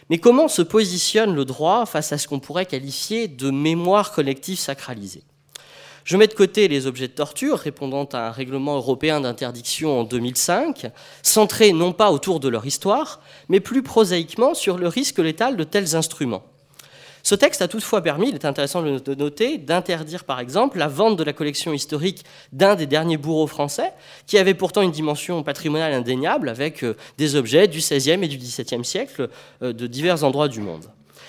Mais 0.10 0.18
comment 0.18 0.48
se 0.48 0.64
positionne 0.64 1.36
le 1.36 1.46
droit 1.46 1.86
face 1.86 2.12
à 2.12 2.18
ce 2.18 2.28
qu'on 2.28 2.40
pourrait 2.40 2.66
qualifier 2.66 3.28
de 3.28 3.52
mémoire 3.52 4.12
collective 4.12 4.58
sacralisée? 4.58 5.24
Je 6.04 6.18
mets 6.18 6.26
de 6.26 6.34
côté 6.34 6.68
les 6.68 6.88
objets 6.88 7.08
de 7.08 7.14
torture 7.14 7.60
répondant 7.60 8.06
à 8.06 8.30
un 8.30 8.32
règlement 8.32 8.78
européen 8.78 9.22
d'interdiction 9.22 10.00
en 10.00 10.04
2005, 10.04 10.92
centré 11.22 11.72
non 11.72 11.94
pas 11.94 12.12
autour 12.12 12.40
de 12.40 12.50
leur 12.50 12.66
histoire, 12.66 13.22
mais 13.48 13.60
plus 13.60 13.84
prosaïquement 13.84 14.56
sur 14.56 14.80
le 14.80 14.88
risque 14.88 15.20
létal 15.20 15.56
de 15.56 15.64
tels 15.64 15.96
instruments. 15.96 16.44
Ce 17.24 17.36
texte 17.36 17.62
a 17.62 17.68
toutefois 17.68 18.02
permis, 18.02 18.30
il 18.30 18.36
est 18.36 18.46
intéressant 18.46 18.82
de 18.82 19.16
noter, 19.16 19.58
d'interdire 19.58 20.24
par 20.24 20.40
exemple 20.40 20.78
la 20.78 20.88
vente 20.88 21.18
de 21.18 21.24
la 21.24 21.34
collection 21.34 21.74
historique 21.74 22.24
d'un 22.54 22.76
des 22.76 22.86
derniers 22.86 23.18
bourreaux 23.18 23.48
français, 23.48 23.92
qui 24.26 24.38
avait 24.38 24.54
pourtant 24.54 24.82
une 24.82 24.92
dimension 24.92 25.44
patrimoniale 25.44 25.94
indéniable 25.94 26.50
avec 26.50 26.84
euh, 26.84 26.96
des 27.18 27.36
objets 27.36 27.68
du 27.68 27.80
XVIe 27.80 28.24
et 28.24 28.28
du 28.28 28.38
XVIIe 28.38 28.86
siècle 28.86 29.30
euh, 29.62 29.74
de 29.74 29.88
divers 29.88 30.24
endroits 30.24 30.48
du 30.48 30.62
monde. 30.62 30.86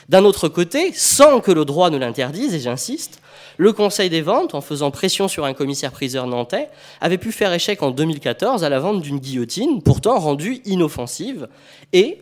D'un 0.08 0.24
autre 0.24 0.48
côté, 0.48 0.92
sans 0.92 1.40
que 1.40 1.52
le 1.52 1.64
droit 1.64 1.90
ne 1.90 1.96
l'interdise, 1.96 2.54
et 2.54 2.60
j'insiste, 2.60 3.20
le 3.58 3.72
Conseil 3.72 4.10
des 4.10 4.22
ventes, 4.22 4.54
en 4.54 4.60
faisant 4.60 4.90
pression 4.90 5.28
sur 5.28 5.44
un 5.44 5.54
commissaire-priseur 5.54 6.26
nantais, 6.26 6.68
avait 7.00 7.18
pu 7.18 7.30
faire 7.30 7.52
échec 7.52 7.82
en 7.82 7.90
2014 7.90 8.64
à 8.64 8.68
la 8.68 8.80
vente 8.80 9.02
d'une 9.02 9.18
guillotine, 9.18 9.82
pourtant 9.82 10.18
rendue 10.18 10.62
inoffensive, 10.64 11.46
et 11.92 12.18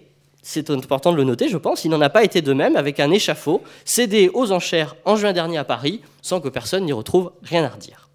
c'est 0.50 0.71
important 0.71 1.12
de 1.12 1.19
le 1.19 1.25
noter, 1.25 1.50
je 1.50 1.59
pense, 1.59 1.85
il 1.85 1.90
n'en 1.90 2.00
a 2.00 2.09
pas 2.09 2.25
été 2.25 2.40
de 2.40 2.55
même 2.55 2.75
avec 2.75 3.00
un 3.00 3.11
échafaud 3.11 3.62
cédé 3.85 4.31
aux 4.33 4.50
enchères 4.50 4.97
en 5.05 5.14
juin 5.14 5.35
dernier 5.35 5.59
à 5.59 5.64
Paris, 5.64 6.00
sans 6.23 6.40
que 6.40 6.49
personne 6.49 6.87
n'y 6.87 6.93
retrouve 6.95 7.33
rien 7.43 7.64
à 7.64 7.69
redire. 7.69 8.09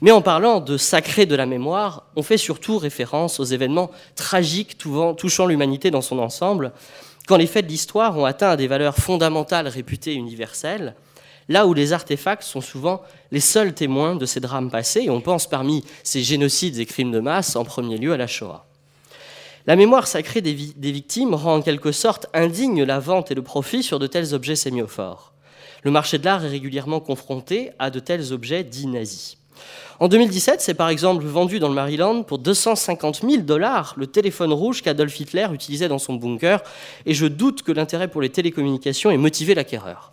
Mais 0.00 0.10
en 0.10 0.22
parlant 0.22 0.60
de 0.60 0.78
sacré 0.78 1.26
de 1.26 1.36
la 1.36 1.44
mémoire, 1.44 2.04
on 2.16 2.22
fait 2.22 2.38
surtout 2.38 2.78
référence 2.78 3.40
aux 3.40 3.44
événements 3.44 3.90
tragiques 4.14 4.78
touchant 4.78 5.44
l'humanité 5.44 5.90
dans 5.90 6.00
son 6.00 6.18
ensemble, 6.18 6.72
quand 7.28 7.36
les 7.36 7.46
faits 7.46 7.66
de 7.66 7.70
l'histoire 7.70 8.16
ont 8.16 8.24
atteint 8.24 8.56
des 8.56 8.68
valeurs 8.68 8.96
fondamentales 8.96 9.68
réputées 9.68 10.14
universelles, 10.14 10.94
là 11.50 11.66
où 11.66 11.74
les 11.74 11.92
artefacts 11.92 12.42
sont 12.42 12.62
souvent 12.62 13.02
les 13.32 13.40
seuls 13.40 13.74
témoins 13.74 14.16
de 14.16 14.24
ces 14.24 14.40
drames 14.40 14.70
passés, 14.70 15.02
et 15.02 15.10
on 15.10 15.20
pense 15.20 15.46
parmi 15.46 15.84
ces 16.04 16.22
génocides 16.22 16.78
et 16.78 16.86
crimes 16.86 17.12
de 17.12 17.20
masse 17.20 17.54
en 17.54 17.64
premier 17.64 17.98
lieu 17.98 18.14
à 18.14 18.16
la 18.16 18.26
Shoah. 18.26 18.65
La 19.66 19.74
mémoire 19.74 20.06
sacrée 20.06 20.42
des, 20.42 20.52
victimes 20.92 21.34
rend 21.34 21.56
en 21.56 21.62
quelque 21.62 21.90
sorte 21.90 22.28
indigne 22.32 22.84
la 22.84 23.00
vente 23.00 23.32
et 23.32 23.34
le 23.34 23.42
profit 23.42 23.82
sur 23.82 23.98
de 23.98 24.06
tels 24.06 24.32
objets 24.32 24.54
sémiophores. 24.54 25.32
Le 25.82 25.90
marché 25.90 26.18
de 26.18 26.24
l'art 26.24 26.44
est 26.44 26.48
régulièrement 26.48 27.00
confronté 27.00 27.72
à 27.80 27.90
de 27.90 27.98
tels 27.98 28.32
objets 28.32 28.62
dits 28.62 28.86
nazis. 28.86 29.38
En 29.98 30.06
2017, 30.06 30.60
c'est 30.60 30.74
par 30.74 30.88
exemple 30.88 31.24
vendu 31.24 31.58
dans 31.58 31.68
le 31.68 31.74
Maryland 31.74 32.22
pour 32.22 32.38
250 32.38 33.22
000 33.28 33.42
dollars 33.42 33.94
le 33.96 34.06
téléphone 34.06 34.52
rouge 34.52 34.82
qu'Adolf 34.82 35.18
Hitler 35.18 35.48
utilisait 35.52 35.88
dans 35.88 35.98
son 35.98 36.14
bunker, 36.14 36.62
et 37.04 37.14
je 37.14 37.26
doute 37.26 37.62
que 37.62 37.72
l'intérêt 37.72 38.06
pour 38.06 38.20
les 38.22 38.30
télécommunications 38.30 39.10
ait 39.10 39.16
motivé 39.16 39.56
l'acquéreur. 39.56 40.12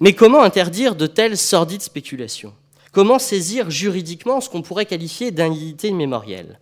Mais 0.00 0.14
comment 0.14 0.42
interdire 0.42 0.96
de 0.96 1.06
telles 1.06 1.36
sordides 1.36 1.82
spéculations? 1.82 2.54
Comment 2.90 3.20
saisir 3.20 3.70
juridiquement 3.70 4.40
ce 4.40 4.48
qu'on 4.48 4.62
pourrait 4.62 4.86
qualifier 4.86 5.30
d'indignité 5.30 5.92
mémorielle? 5.92 6.58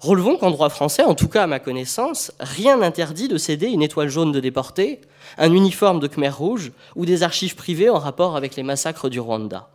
Relevons 0.00 0.38
qu'en 0.38 0.50
droit 0.50 0.70
français, 0.70 1.04
en 1.04 1.14
tout 1.14 1.28
cas 1.28 1.42
à 1.42 1.46
ma 1.46 1.58
connaissance, 1.58 2.32
rien 2.40 2.78
n'interdit 2.78 3.28
de 3.28 3.36
céder 3.36 3.66
une 3.66 3.82
étoile 3.82 4.08
jaune 4.08 4.32
de 4.32 4.40
déporté, 4.40 5.02
un 5.36 5.52
uniforme 5.52 6.00
de 6.00 6.06
Khmer 6.06 6.30
rouge 6.30 6.72
ou 6.96 7.04
des 7.04 7.22
archives 7.22 7.54
privées 7.54 7.90
en 7.90 7.98
rapport 7.98 8.34
avec 8.34 8.56
les 8.56 8.62
massacres 8.62 9.10
du 9.10 9.20
Rwanda. 9.20 9.68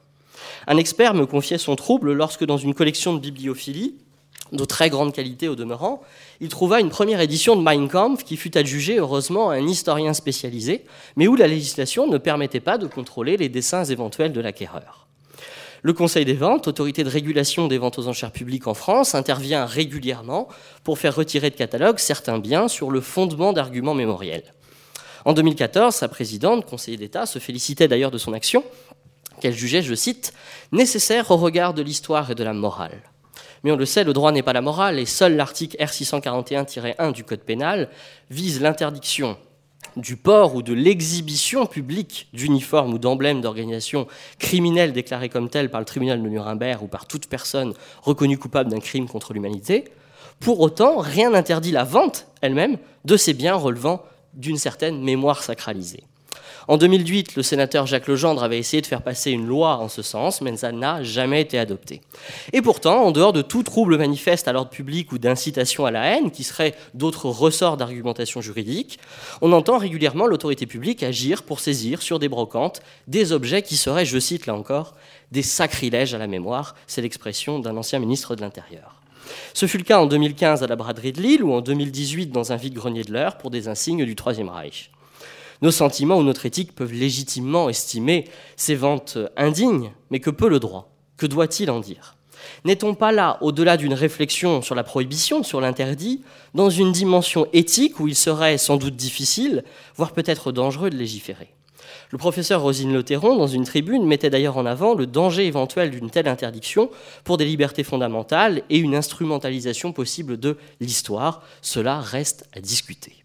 Un 0.66 0.78
expert 0.78 1.14
me 1.14 1.28
confiait 1.28 1.60
son 1.60 1.76
trouble 1.76 2.12
lorsque, 2.12 2.44
dans 2.44 2.58
une 2.58 2.74
collection 2.74 3.14
de 3.14 3.20
bibliophilie, 3.20 3.94
de 4.52 4.66
très 4.66 4.90
grande 4.90 5.14
qualité 5.14 5.48
au 5.48 5.56
demeurant, 5.56 6.02
il 6.42 6.50
trouva 6.50 6.80
une 6.80 6.90
première 6.90 7.22
édition 7.22 7.56
de 7.56 7.62
Mein 7.62 7.88
Kampf 7.88 8.24
qui 8.24 8.36
fut 8.36 8.58
adjugée 8.58 8.98
heureusement 8.98 9.52
à 9.52 9.56
un 9.56 9.68
historien 9.68 10.14
spécialisé, 10.16 10.86
mais 11.16 11.28
où 11.28 11.36
la 11.36 11.48
législation 11.48 12.08
ne 12.08 12.18
permettait 12.18 12.60
pas 12.60 12.80
de 12.80 12.88
contrôler 12.88 13.38
les 13.38 13.50
dessins 13.50 13.86
éventuels 13.86 14.34
de 14.34 14.42
l'acquéreur. 14.42 15.05
Le 15.86 15.94
Conseil 15.94 16.26
des 16.26 16.34
ventes, 16.34 16.68
autorité 16.68 17.04
de 17.04 17.10
régulation 17.10 17.68
des 17.68 17.78
ventes 17.78 18.00
aux 18.00 18.08
enchères 18.08 18.32
publiques 18.32 18.66
en 18.66 18.74
France, 18.74 19.14
intervient 19.14 19.68
régulièrement 19.68 20.48
pour 20.84 20.98
faire 20.98 21.14
retirer 21.14 21.52
de 21.52 21.56
catalogue 21.56 22.00
certains 22.00 22.40
biens 22.40 22.68
sur 22.68 22.90
le 22.90 23.02
fondement 23.02 23.54
d'arguments 23.54 23.94
mémoriels. 23.94 24.56
En 25.26 25.34
2014, 25.34 25.94
sa 25.94 26.08
présidente, 26.08 26.66
conseiller 26.66 26.98
d'État, 26.98 27.28
se 27.28 27.38
félicitait 27.38 27.88
d'ailleurs 27.88 28.10
de 28.10 28.18
son 28.18 28.34
action, 28.34 28.64
qu'elle 29.40 29.54
jugeait, 29.54 29.84
je 29.84 29.94
cite, 29.94 30.34
nécessaire 30.72 31.30
au 31.30 31.38
regard 31.38 31.76
de 31.76 31.84
l'histoire 31.84 32.32
et 32.32 32.36
de 32.36 32.44
la 32.44 32.54
morale. 32.54 33.04
Mais 33.64 33.72
on 33.72 33.76
le 33.76 33.86
sait, 33.86 34.04
le 34.04 34.14
droit 34.14 34.32
n'est 34.32 34.42
pas 34.42 34.54
la 34.54 34.62
morale 34.62 34.98
et 34.98 35.06
seul 35.06 35.36
l'article 35.36 35.78
R641-1 35.78 37.12
du 37.12 37.24
Code 37.24 37.42
pénal 37.42 37.90
vise 38.32 38.60
l'interdiction 38.60 39.38
du 39.96 40.18
port 40.18 40.56
ou 40.56 40.62
de 40.62 40.74
l'exhibition 40.74 41.66
publique 41.66 42.28
d'uniformes 42.34 42.94
ou 42.94 42.98
d'emblèmes 42.98 43.42
d'organisations 43.42 44.08
criminelles 44.40 44.94
déclarées 44.94 45.30
comme 45.30 45.50
telles 45.50 45.70
par 45.70 45.80
le 45.82 45.86
tribunal 45.86 46.22
de 46.22 46.28
Nuremberg 46.28 46.84
ou 46.84 46.88
par 46.88 47.06
toute 47.06 47.28
personne 47.28 47.74
reconnue 48.02 48.38
coupable 48.38 48.70
d'un 48.70 48.80
crime 48.80 49.08
contre 49.08 49.34
l'humanité, 49.34 49.86
pour 50.40 50.60
autant, 50.60 50.98
rien 50.98 51.32
n'interdit 51.32 51.72
la 51.72 51.84
vente 51.84 52.28
elle-même 52.42 52.78
de 53.06 53.18
ces 53.18 53.34
biens 53.34 53.56
relevant 53.56 54.04
d'une 54.34 54.58
certaine 54.58 55.02
mémoire 55.02 55.44
sacralisée. 55.44 56.04
En 56.68 56.78
2008, 56.78 57.36
le 57.36 57.44
sénateur 57.44 57.86
Jacques 57.86 58.08
Legendre 58.08 58.42
avait 58.42 58.58
essayé 58.58 58.82
de 58.82 58.88
faire 58.88 59.04
passer 59.04 59.30
une 59.30 59.46
loi 59.46 59.78
en 59.78 59.88
ce 59.88 60.02
sens, 60.02 60.42
mais 60.42 60.58
ça 60.58 60.72
n'a 60.72 61.04
jamais 61.04 61.42
été 61.42 61.60
adopté. 61.60 62.02
Et 62.54 62.62
pourtant, 62.64 63.04
en 63.04 63.12
dehors 63.12 63.34
de 63.34 63.44
tout 63.44 63.62
trouble 63.62 63.98
manifeste 63.98 64.48
à 64.48 64.54
l'ordre 64.54 64.72
public 64.72 65.12
ou 65.12 65.20
d'incitation 65.20 65.86
à 65.86 65.92
la 65.92 66.04
haine, 66.06 66.32
qui 66.32 66.44
seraient 66.44 66.74
d'autres 66.96 67.28
ressorts 67.30 67.78
d'argumentation 67.78 68.42
juridique, 68.42 69.00
on 69.42 69.52
entend 69.52 69.78
régulièrement 69.78 70.26
l'autorité 70.26 70.66
publique 70.66 71.04
agir 71.04 71.44
pour 71.44 71.60
saisir 71.60 72.02
sur 72.02 72.18
des 72.18 72.30
brocantes 72.30 72.82
des 73.08 73.32
objets 73.32 73.62
qui 73.62 73.78
seraient, 73.78 74.06
je 74.06 74.18
cite 74.18 74.48
là 74.48 74.56
encore, 74.56 74.96
des 75.32 75.44
sacrilèges 75.44 76.16
à 76.16 76.18
la 76.18 76.28
mémoire. 76.28 76.76
C'est 76.88 77.02
l'expression 77.02 77.60
d'un 77.60 77.78
ancien 77.78 78.00
ministre 78.00 78.36
de 78.36 78.42
l'Intérieur. 78.42 79.02
Ce 79.54 79.68
fut 79.68 79.78
le 79.78 79.84
cas 79.84 80.00
en 80.00 80.06
2015 80.08 80.64
à 80.64 80.68
la 80.68 80.76
braderie 80.76 81.14
de 81.14 81.22
Lille 81.22 81.44
ou 81.44 81.54
en 81.54 81.62
2018 81.62 82.28
dans 82.28 82.52
un 82.52 82.56
vide-grenier 82.56 83.04
de 83.04 83.14
l'heure 83.14 83.38
pour 83.38 83.52
des 83.52 83.68
insignes 83.68 84.06
du 84.06 84.16
Troisième 84.16 84.50
Reich 84.50 84.92
nos 85.62 85.72
sentiments 85.72 86.18
ou 86.18 86.24
notre 86.24 86.46
éthique 86.46 86.76
peuvent 86.76 86.94
légitimement 86.94 87.70
estimer 87.70 88.26
ces 88.56 88.76
ventes 88.76 89.18
indignes, 89.38 89.92
mais 90.10 90.20
que 90.20 90.30
peut 90.30 90.50
le 90.50 90.60
droit? 90.60 90.92
Que 91.18 91.26
doit-il 91.26 91.72
en 91.72 91.80
dire? 91.80 92.16
N'est-on 92.64 92.96
pas 92.96 93.12
là, 93.12 93.38
au-delà 93.42 93.78
d'une 93.78 93.94
réflexion 93.94 94.62
sur 94.62 94.76
la 94.76 94.84
prohibition, 94.84 95.44
sur 95.44 95.62
l'interdit, 95.62 96.22
dans 96.54 96.70
une 96.70 96.92
dimension 96.92 97.48
éthique 97.54 98.00
où 98.00 98.08
il 98.08 98.16
serait 98.16 98.58
sans 98.58 98.78
doute 98.78 98.96
difficile, 98.96 99.64
voire 99.96 100.12
peut-être 100.12 100.52
dangereux 100.52 100.90
de 100.90 100.98
légiférer? 100.98 101.50
Le 102.12 102.18
professeur 102.18 102.62
Rosine 102.62 102.94
Lotteron, 102.94 103.36
dans 103.36 103.48
une 103.48 103.66
tribune, 103.66 104.06
mettait 104.06 104.30
d'ailleurs 104.30 104.58
en 104.58 104.66
avant 104.66 104.94
le 104.94 105.08
danger 105.08 105.48
éventuel 105.48 105.90
d'une 105.90 106.10
telle 106.10 106.28
interdiction 106.28 106.92
pour 107.24 107.38
des 107.38 107.46
libertés 107.46 107.84
fondamentales 107.84 108.62
et 108.70 108.78
une 108.78 108.96
instrumentalisation 108.96 109.92
possible 109.92 110.40
de 110.40 110.58
l'histoire. 110.80 111.42
Cela 111.62 112.00
reste 112.00 112.48
à 112.56 112.62
discuter. 112.62 113.25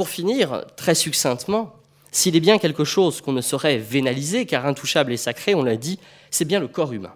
Pour 0.00 0.08
finir, 0.08 0.64
très 0.76 0.94
succinctement, 0.94 1.74
s'il 2.10 2.34
est 2.34 2.40
bien 2.40 2.56
quelque 2.56 2.84
chose 2.84 3.20
qu'on 3.20 3.34
ne 3.34 3.42
saurait 3.42 3.76
vénaliser, 3.76 4.46
car 4.46 4.64
intouchable 4.64 5.12
et 5.12 5.18
sacré, 5.18 5.54
on 5.54 5.62
l'a 5.62 5.76
dit, 5.76 5.98
c'est 6.30 6.46
bien 6.46 6.58
le 6.58 6.68
corps 6.68 6.94
humain. 6.94 7.12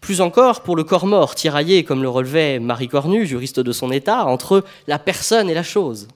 Plus 0.00 0.22
encore, 0.22 0.62
pour 0.62 0.74
le 0.74 0.84
corps 0.84 1.04
mort, 1.04 1.34
tiraillé, 1.34 1.84
comme 1.84 2.00
le 2.00 2.08
relevait 2.08 2.60
Marie 2.60 2.88
Cornu, 2.88 3.26
juriste 3.26 3.60
de 3.60 3.72
son 3.72 3.92
État, 3.92 4.24
entre 4.24 4.64
la 4.86 4.98
personne 4.98 5.50
et 5.50 5.54
la 5.54 5.62
chose. 5.62 6.08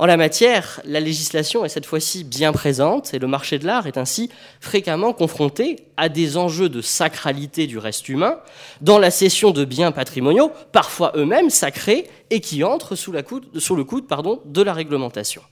En 0.00 0.06
la 0.06 0.16
matière, 0.16 0.80
la 0.84 1.00
législation 1.00 1.64
est 1.64 1.68
cette 1.68 1.86
fois-ci 1.86 2.22
bien 2.22 2.52
présente 2.52 3.12
et 3.14 3.18
le 3.18 3.26
marché 3.26 3.58
de 3.58 3.66
l'art 3.66 3.88
est 3.88 3.98
ainsi 3.98 4.30
fréquemment 4.60 5.12
confronté 5.12 5.86
à 5.96 6.08
des 6.08 6.36
enjeux 6.36 6.68
de 6.68 6.80
sacralité 6.80 7.66
du 7.66 7.78
reste 7.78 8.08
humain 8.08 8.38
dans 8.80 9.00
la 9.00 9.10
cession 9.10 9.50
de 9.50 9.64
biens 9.64 9.90
patrimoniaux, 9.90 10.52
parfois 10.70 11.12
eux-mêmes 11.16 11.50
sacrés, 11.50 12.08
et 12.30 12.38
qui 12.40 12.62
entrent 12.62 12.94
sous, 12.94 13.10
le 13.10 13.22
coude 13.22 14.06
de 14.44 14.62
la 14.62 14.72
réglementation. 14.72 15.42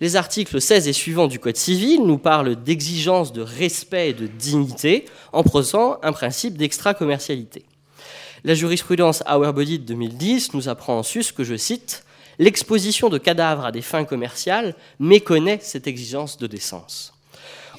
Les 0.00 0.16
articles 0.16 0.60
16 0.60 0.88
et 0.88 0.92
suivants 0.92 1.28
du 1.28 1.38
Code 1.38 1.56
civil 1.58 2.02
nous 2.04 2.18
parlent 2.18 2.56
d'exigence 2.56 3.32
de 3.32 3.42
respect 3.42 4.10
et 4.10 4.14
de 4.14 4.26
dignité 4.26 5.04
en 5.32 5.44
posant 5.44 5.98
un 6.02 6.12
principe 6.12 6.56
d'extra-commercialité. 6.56 7.66
La 8.42 8.54
jurisprudence 8.54 9.22
Auerbody 9.28 9.78
de 9.78 9.84
2010 9.84 10.54
nous 10.54 10.68
apprend 10.68 10.98
en 10.98 11.02
sus 11.04 11.32
que, 11.32 11.44
je 11.44 11.56
cite, 11.56 12.02
l'exposition 12.40 13.10
de 13.10 13.18
cadavres 13.18 13.66
à 13.66 13.70
des 13.70 13.82
fins 13.82 14.04
commerciales 14.04 14.74
méconnaît 14.98 15.60
cette 15.62 15.86
exigence 15.86 16.38
de 16.38 16.46
décence. 16.46 17.12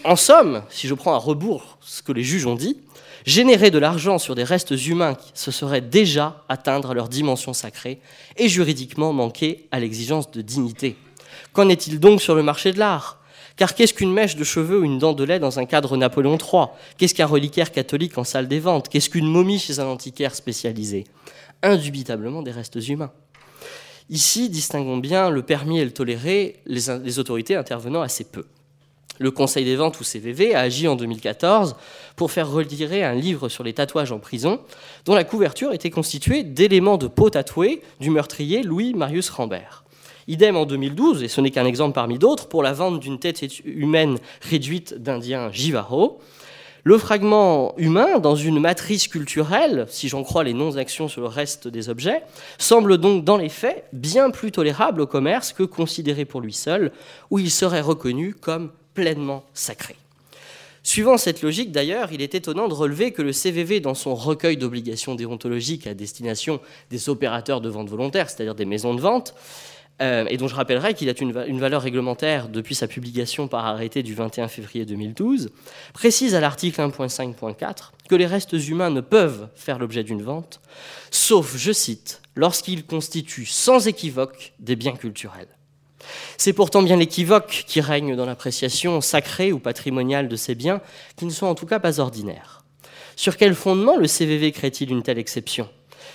En 0.04 0.16
somme, 0.16 0.62
si 0.70 0.88
je 0.88 0.94
prends 0.94 1.16
à 1.16 1.18
rebours 1.18 1.80
ce 1.82 2.04
que 2.04 2.12
les 2.12 2.24
juges 2.24 2.46
ont 2.46 2.56
dit, 2.56 2.78
générer 3.26 3.72
de 3.72 3.80
l'argent 3.80 4.20
sur 4.20 4.36
des 4.36 4.44
restes 4.44 4.72
humains, 4.88 5.18
ce 5.34 5.50
serait 5.52 5.82
déjà 5.82 6.44
atteindre 6.48 6.94
leur 6.94 7.10
dimension 7.10 7.54
sacrée 7.54 8.00
et 8.38 8.48
juridiquement 8.48 9.14
manquer 9.14 9.68
à 9.72 9.80
l'exigence 9.80 10.30
de 10.30 10.42
dignité. 10.42 10.96
Qu'en 11.54 11.68
est-il 11.68 12.00
donc 12.00 12.22
sur 12.22 12.36
le 12.36 12.44
marché 12.44 12.72
de 12.72 12.80
l'art? 12.80 13.20
Car 13.58 13.74
qu'est-ce 13.74 13.96
qu'une 13.96 14.14
mèche 14.14 14.36
de 14.36 14.44
cheveux 14.44 14.80
ou 14.80 14.84
une 14.84 15.00
dent 15.00 15.14
de 15.14 15.24
lait 15.24 15.40
dans 15.40 15.58
un 15.60 15.66
cadre 15.66 15.98
Napoléon 15.98 16.38
III 16.38 16.68
Qu'est-ce 16.98 17.16
qu'un 17.16 17.26
reliquaire 17.26 17.72
catholique 17.72 18.18
en 18.18 18.24
salle 18.24 18.48
des 18.48 18.60
ventes? 18.60 18.90
Qu'est-ce 18.90 19.10
qu'une 19.10 19.28
momie 19.28 19.60
chez 19.60 19.80
un 19.80 19.88
antiquaire 19.88 20.36
spécialisé? 20.36 21.06
Indubitablement 21.64 22.44
des 22.44 22.52
restes 22.52 22.88
humains. 22.88 23.12
Ici, 24.12 24.50
distinguons 24.50 24.98
bien 24.98 25.30
le 25.30 25.42
permis 25.42 25.80
et 25.80 25.86
le 25.86 25.92
toléré, 25.92 26.58
les, 26.66 27.18
autorités 27.18 27.56
intervenant 27.56 28.02
assez 28.02 28.26
peu. 28.26 28.44
Le 29.20 29.32
Conseil 29.32 29.64
des 29.64 29.78
ventes 29.78 30.02
ou 30.02 30.04
CVV 30.04 30.54
a 30.54 30.60
agi 30.60 30.90
en 30.90 30.98
2014 30.98 31.78
pour 32.18 32.30
faire 32.30 32.52
retirer 32.52 33.06
un 33.06 33.14
livre 33.14 33.48
sur 33.48 33.64
les 33.64 33.72
tatouages 33.72 34.12
en 34.12 34.20
prison, 34.20 34.60
dont 35.06 35.16
la 35.16 35.24
couverture 35.24 35.72
était 35.72 35.90
constituée 35.90 36.44
d'éléments 36.44 36.98
de 36.98 37.08
peau 37.08 37.30
tatouée 37.30 37.82
du 38.02 38.10
meurtrier 38.10 38.64
Louis 38.64 38.94
Marius 38.94 39.30
Rambert. 39.30 39.86
Idem 40.28 40.58
en 40.58 40.66
2012, 40.66 41.24
et 41.24 41.30
ce 41.30 41.40
n'est 41.40 41.52
qu'un 41.52 41.66
exemple 41.66 41.94
parmi 41.94 42.20
d'autres, 42.20 42.50
pour 42.50 42.64
la 42.64 42.74
vente 42.74 43.00
d'une 43.00 43.18
tête 43.18 43.42
humaine 43.64 44.18
réduite 44.42 44.94
d'Indien 44.94 45.54
Jivaro. 45.54 46.20
Le 46.84 46.98
fragment 46.98 47.76
humain, 47.78 48.18
dans 48.18 48.36
une 48.36 48.60
matrice 48.60 49.08
culturelle, 49.08 49.86
si 49.90 50.08
j'en 50.10 50.24
crois 50.24 50.44
les 50.44 50.54
non-actions 50.54 51.08
sur 51.08 51.22
le 51.22 51.28
reste 51.28 51.68
des 51.68 51.90
objets, 51.90 52.24
semble 52.58 52.98
donc 52.98 53.24
dans 53.24 53.38
les 53.38 53.50
faits 53.50 53.86
bien 53.94 54.32
plus 54.32 54.52
tolérable 54.52 55.02
au 55.02 55.08
commerce 55.08 55.54
que 55.54 55.62
considéré 55.62 56.26
pour 56.26 56.42
lui 56.42 56.54
seul, 56.54 56.92
où 57.30 57.38
il 57.38 57.52
serait 57.52 57.82
reconnu 57.82 58.34
comme 58.34 58.72
pleinement 58.96 59.44
sacré. 59.54 59.96
Suivant 60.84 61.18
cette 61.18 61.44
logique, 61.44 61.72
d'ailleurs, 61.72 62.12
il 62.12 62.24
est 62.24 62.34
étonnant 62.34 62.68
de 62.68 62.74
relever 62.74 63.12
que 63.12 63.22
le 63.22 63.32
CVV, 63.32 63.80
dans 63.80 63.94
son 63.94 64.16
recueil 64.16 64.58
d'obligations 64.58 65.14
déontologiques 65.14 65.86
à 65.86 65.94
destination 65.94 66.60
des 66.90 67.10
opérateurs 67.10 67.62
de 67.62 67.70
vente 67.70 67.90
volontaire, 67.90 68.32
c'est-à-dire 68.32 68.56
des 68.56 68.66
maisons 68.66 68.96
de 68.96 69.02
vente, 69.02 69.36
euh, 70.02 70.26
et 70.30 70.38
dont 70.38 70.48
je 70.48 70.56
rappellerai 70.56 70.94
qu'il 70.94 71.10
a 71.10 71.14
une, 71.20 71.60
valeur 71.60 71.82
réglementaire 71.82 72.50
depuis 72.50 72.74
sa 72.74 72.88
publication 72.88 73.48
par 73.48 73.66
arrêté 73.66 74.02
du 74.04 74.16
21 74.16 74.48
février 74.48 74.86
2012, 74.86 75.50
précise 75.94 76.34
à 76.34 76.40
l'article 76.40 76.82
1.5.4 76.82 77.92
que 78.10 78.16
les 78.16 78.26
restes 78.26 78.54
humains 78.54 78.90
ne 78.90 79.02
peuvent 79.02 79.48
faire 79.56 79.78
l'objet 79.78 80.04
d'une 80.04 80.24
vente, 80.24 80.60
sauf, 81.12 81.56
je 81.56 81.72
cite, 81.72 82.22
lorsqu'ils 82.36 82.86
constituent 82.86 83.46
sans 83.46 83.88
équivoque 83.88 84.54
des 84.60 84.76
biens 84.76 84.96
culturels. 84.96 85.48
C'est 86.38 86.54
pourtant 86.54 86.82
bien 86.82 86.98
l'équivoque 86.98 87.66
qui 87.68 87.80
règne 87.80 88.16
dans 88.16 88.26
l'appréciation 88.26 89.02
sacrée 89.02 89.52
ou 89.52 89.60
patrimoniale 89.60 90.28
de 90.28 90.36
ces 90.36 90.56
biens, 90.56 90.82
qui 91.16 91.26
ne 91.26 91.32
sont 91.32 91.46
en 91.46 91.56
tout 91.56 91.68
cas 91.68 91.80
pas 91.80 92.00
ordinaires. 92.00 92.64
Sur 93.16 93.38
quel 93.38 93.54
fondement 93.54 93.98
le 93.98 94.08
CVV 94.08 94.52
crée-t-il 94.52 94.92
une 94.92 95.04
telle 95.04 95.20
exception? 95.20 95.70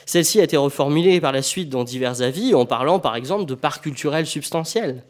Celle-ci 0.04 0.40
a 0.40 0.44
été 0.44 0.56
reformulée 0.56 1.20
par 1.20 1.32
la 1.32 1.42
suite 1.42 1.70
dans 1.70 1.84
divers 1.84 2.22
avis 2.22 2.54
en 2.54 2.66
parlant 2.66 2.98
par 2.98 3.16
exemple 3.16 3.46
de 3.46 3.54
part 3.54 3.80
culturelle 3.80 4.26
substantielle. 4.26 5.04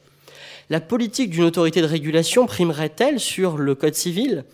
La 0.70 0.80
politique 0.80 1.30
d'une 1.30 1.44
autorité 1.44 1.80
de 1.80 1.86
régulation 1.86 2.46
primerait-elle 2.46 3.20
sur 3.20 3.56
le 3.56 3.74
Code 3.74 3.94
civil? 3.94 4.44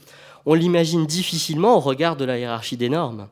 On 0.44 0.54
l'imagine 0.54 1.06
difficilement 1.06 1.76
au 1.76 1.80
regard 1.80 2.16
de 2.16 2.24
la 2.24 2.38
hiérarchie 2.38 2.76
des 2.76 2.88
normes. 2.88 3.28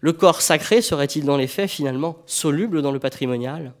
Le 0.00 0.12
corps 0.12 0.42
sacré 0.42 0.82
serait-il 0.82 1.24
dans 1.24 1.36
les 1.36 1.46
faits 1.46 1.70
finalement 1.70 2.18
soluble 2.26 2.82
dans 2.82 2.92
le 2.92 2.98
patrimonial? 2.98 3.72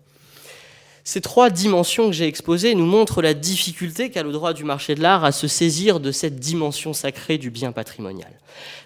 Ces 1.08 1.22
trois 1.22 1.48
dimensions 1.48 2.08
que 2.08 2.12
j'ai 2.12 2.26
exposées 2.26 2.74
nous 2.74 2.84
montrent 2.84 3.22
la 3.22 3.32
difficulté 3.32 4.10
qu'a 4.10 4.22
le 4.22 4.30
droit 4.30 4.52
du 4.52 4.62
marché 4.62 4.94
de 4.94 5.00
l'art 5.00 5.24
à 5.24 5.32
se 5.32 5.48
saisir 5.48 6.00
de 6.00 6.12
cette 6.12 6.38
dimension 6.38 6.92
sacrée 6.92 7.38
du 7.38 7.48
bien 7.48 7.72
patrimonial. 7.72 8.30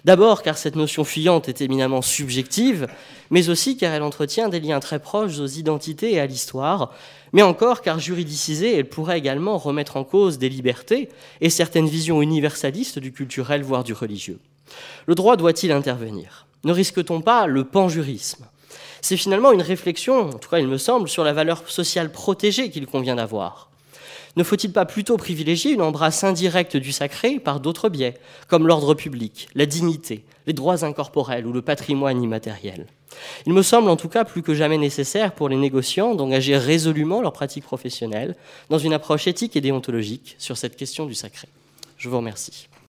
D'abord 0.05 0.41
car 0.41 0.57
cette 0.57 0.77
notion 0.77 1.03
fuyante 1.03 1.49
est 1.49 1.59
éminemment 1.59 2.01
subjective, 2.01 2.87
mais 3.29 3.49
aussi 3.49 3.75
car 3.75 3.93
elle 3.93 4.03
entretient 4.03 4.47
des 4.47 4.61
liens 4.61 4.79
très 4.79 4.99
proches 4.99 5.37
aux 5.37 5.47
identités 5.47 6.13
et 6.13 6.21
à 6.21 6.25
l'histoire, 6.25 6.93
mais 7.33 7.41
encore 7.41 7.81
car 7.81 7.99
juridicisée, 7.99 8.77
elle 8.77 8.87
pourrait 8.87 9.17
également 9.17 9.57
remettre 9.57 9.97
en 9.97 10.05
cause 10.05 10.37
des 10.37 10.47
libertés 10.47 11.09
et 11.41 11.49
certaines 11.49 11.89
visions 11.89 12.21
universalistes 12.21 12.99
du 12.99 13.11
culturel, 13.11 13.63
voire 13.63 13.83
du 13.83 13.91
religieux. 13.91 14.39
Le 15.07 15.15
droit 15.15 15.35
doit-il 15.35 15.73
intervenir? 15.73 16.47
Ne 16.63 16.71
risque-t-on 16.71 17.19
pas 17.19 17.47
le 17.47 17.65
panjurisme? 17.65 18.45
C'est 19.03 19.17
finalement 19.17 19.51
une 19.51 19.61
réflexion, 19.61 20.29
en 20.29 20.39
tout 20.39 20.49
cas 20.49 20.59
il 20.59 20.67
me 20.67 20.77
semble, 20.77 21.09
sur 21.09 21.25
la 21.25 21.33
valeur 21.33 21.69
sociale 21.69 22.11
protégée 22.11 22.69
qu'il 22.69 22.87
convient 22.87 23.17
d'avoir. 23.17 23.69
Ne 24.37 24.45
faut-il 24.45 24.71
pas 24.71 24.85
plutôt 24.85 25.17
privilégier 25.17 25.73
une 25.73 25.81
embrasse 25.81 26.23
indirecte 26.23 26.77
du 26.77 26.93
sacré 26.93 27.37
par 27.37 27.59
d'autres 27.59 27.89
biais, 27.89 28.15
comme 28.47 28.65
l'ordre 28.65 28.93
public, 28.93 29.49
la 29.55 29.65
dignité, 29.65 30.23
les 30.47 30.53
droits 30.53 30.85
incorporels 30.85 31.45
ou 31.45 31.51
le 31.51 31.61
patrimoine 31.61 32.23
immatériel? 32.23 32.87
Il 33.45 33.51
me 33.51 33.61
semble 33.61 33.89
en 33.89 33.97
tout 33.97 34.09
cas 34.09 34.23
plus 34.23 34.41
que 34.41 34.53
jamais 34.53 34.77
nécessaire 34.77 35.33
pour 35.33 35.49
les 35.49 35.57
négociants 35.57 36.15
d'engager 36.15 36.57
résolument 36.57 37.21
leur 37.21 37.33
pratique 37.33 37.65
professionnelle 37.65 38.37
dans 38.69 38.79
une 38.79 38.93
approche 38.93 39.27
éthique 39.27 39.57
et 39.57 39.61
déontologique 39.61 40.35
sur 40.39 40.55
cette 40.57 40.77
question 40.77 41.05
du 41.05 41.13
sacré. 41.13 41.49
Je 41.97 42.07
vous 42.07 42.17
remercie. 42.17 42.69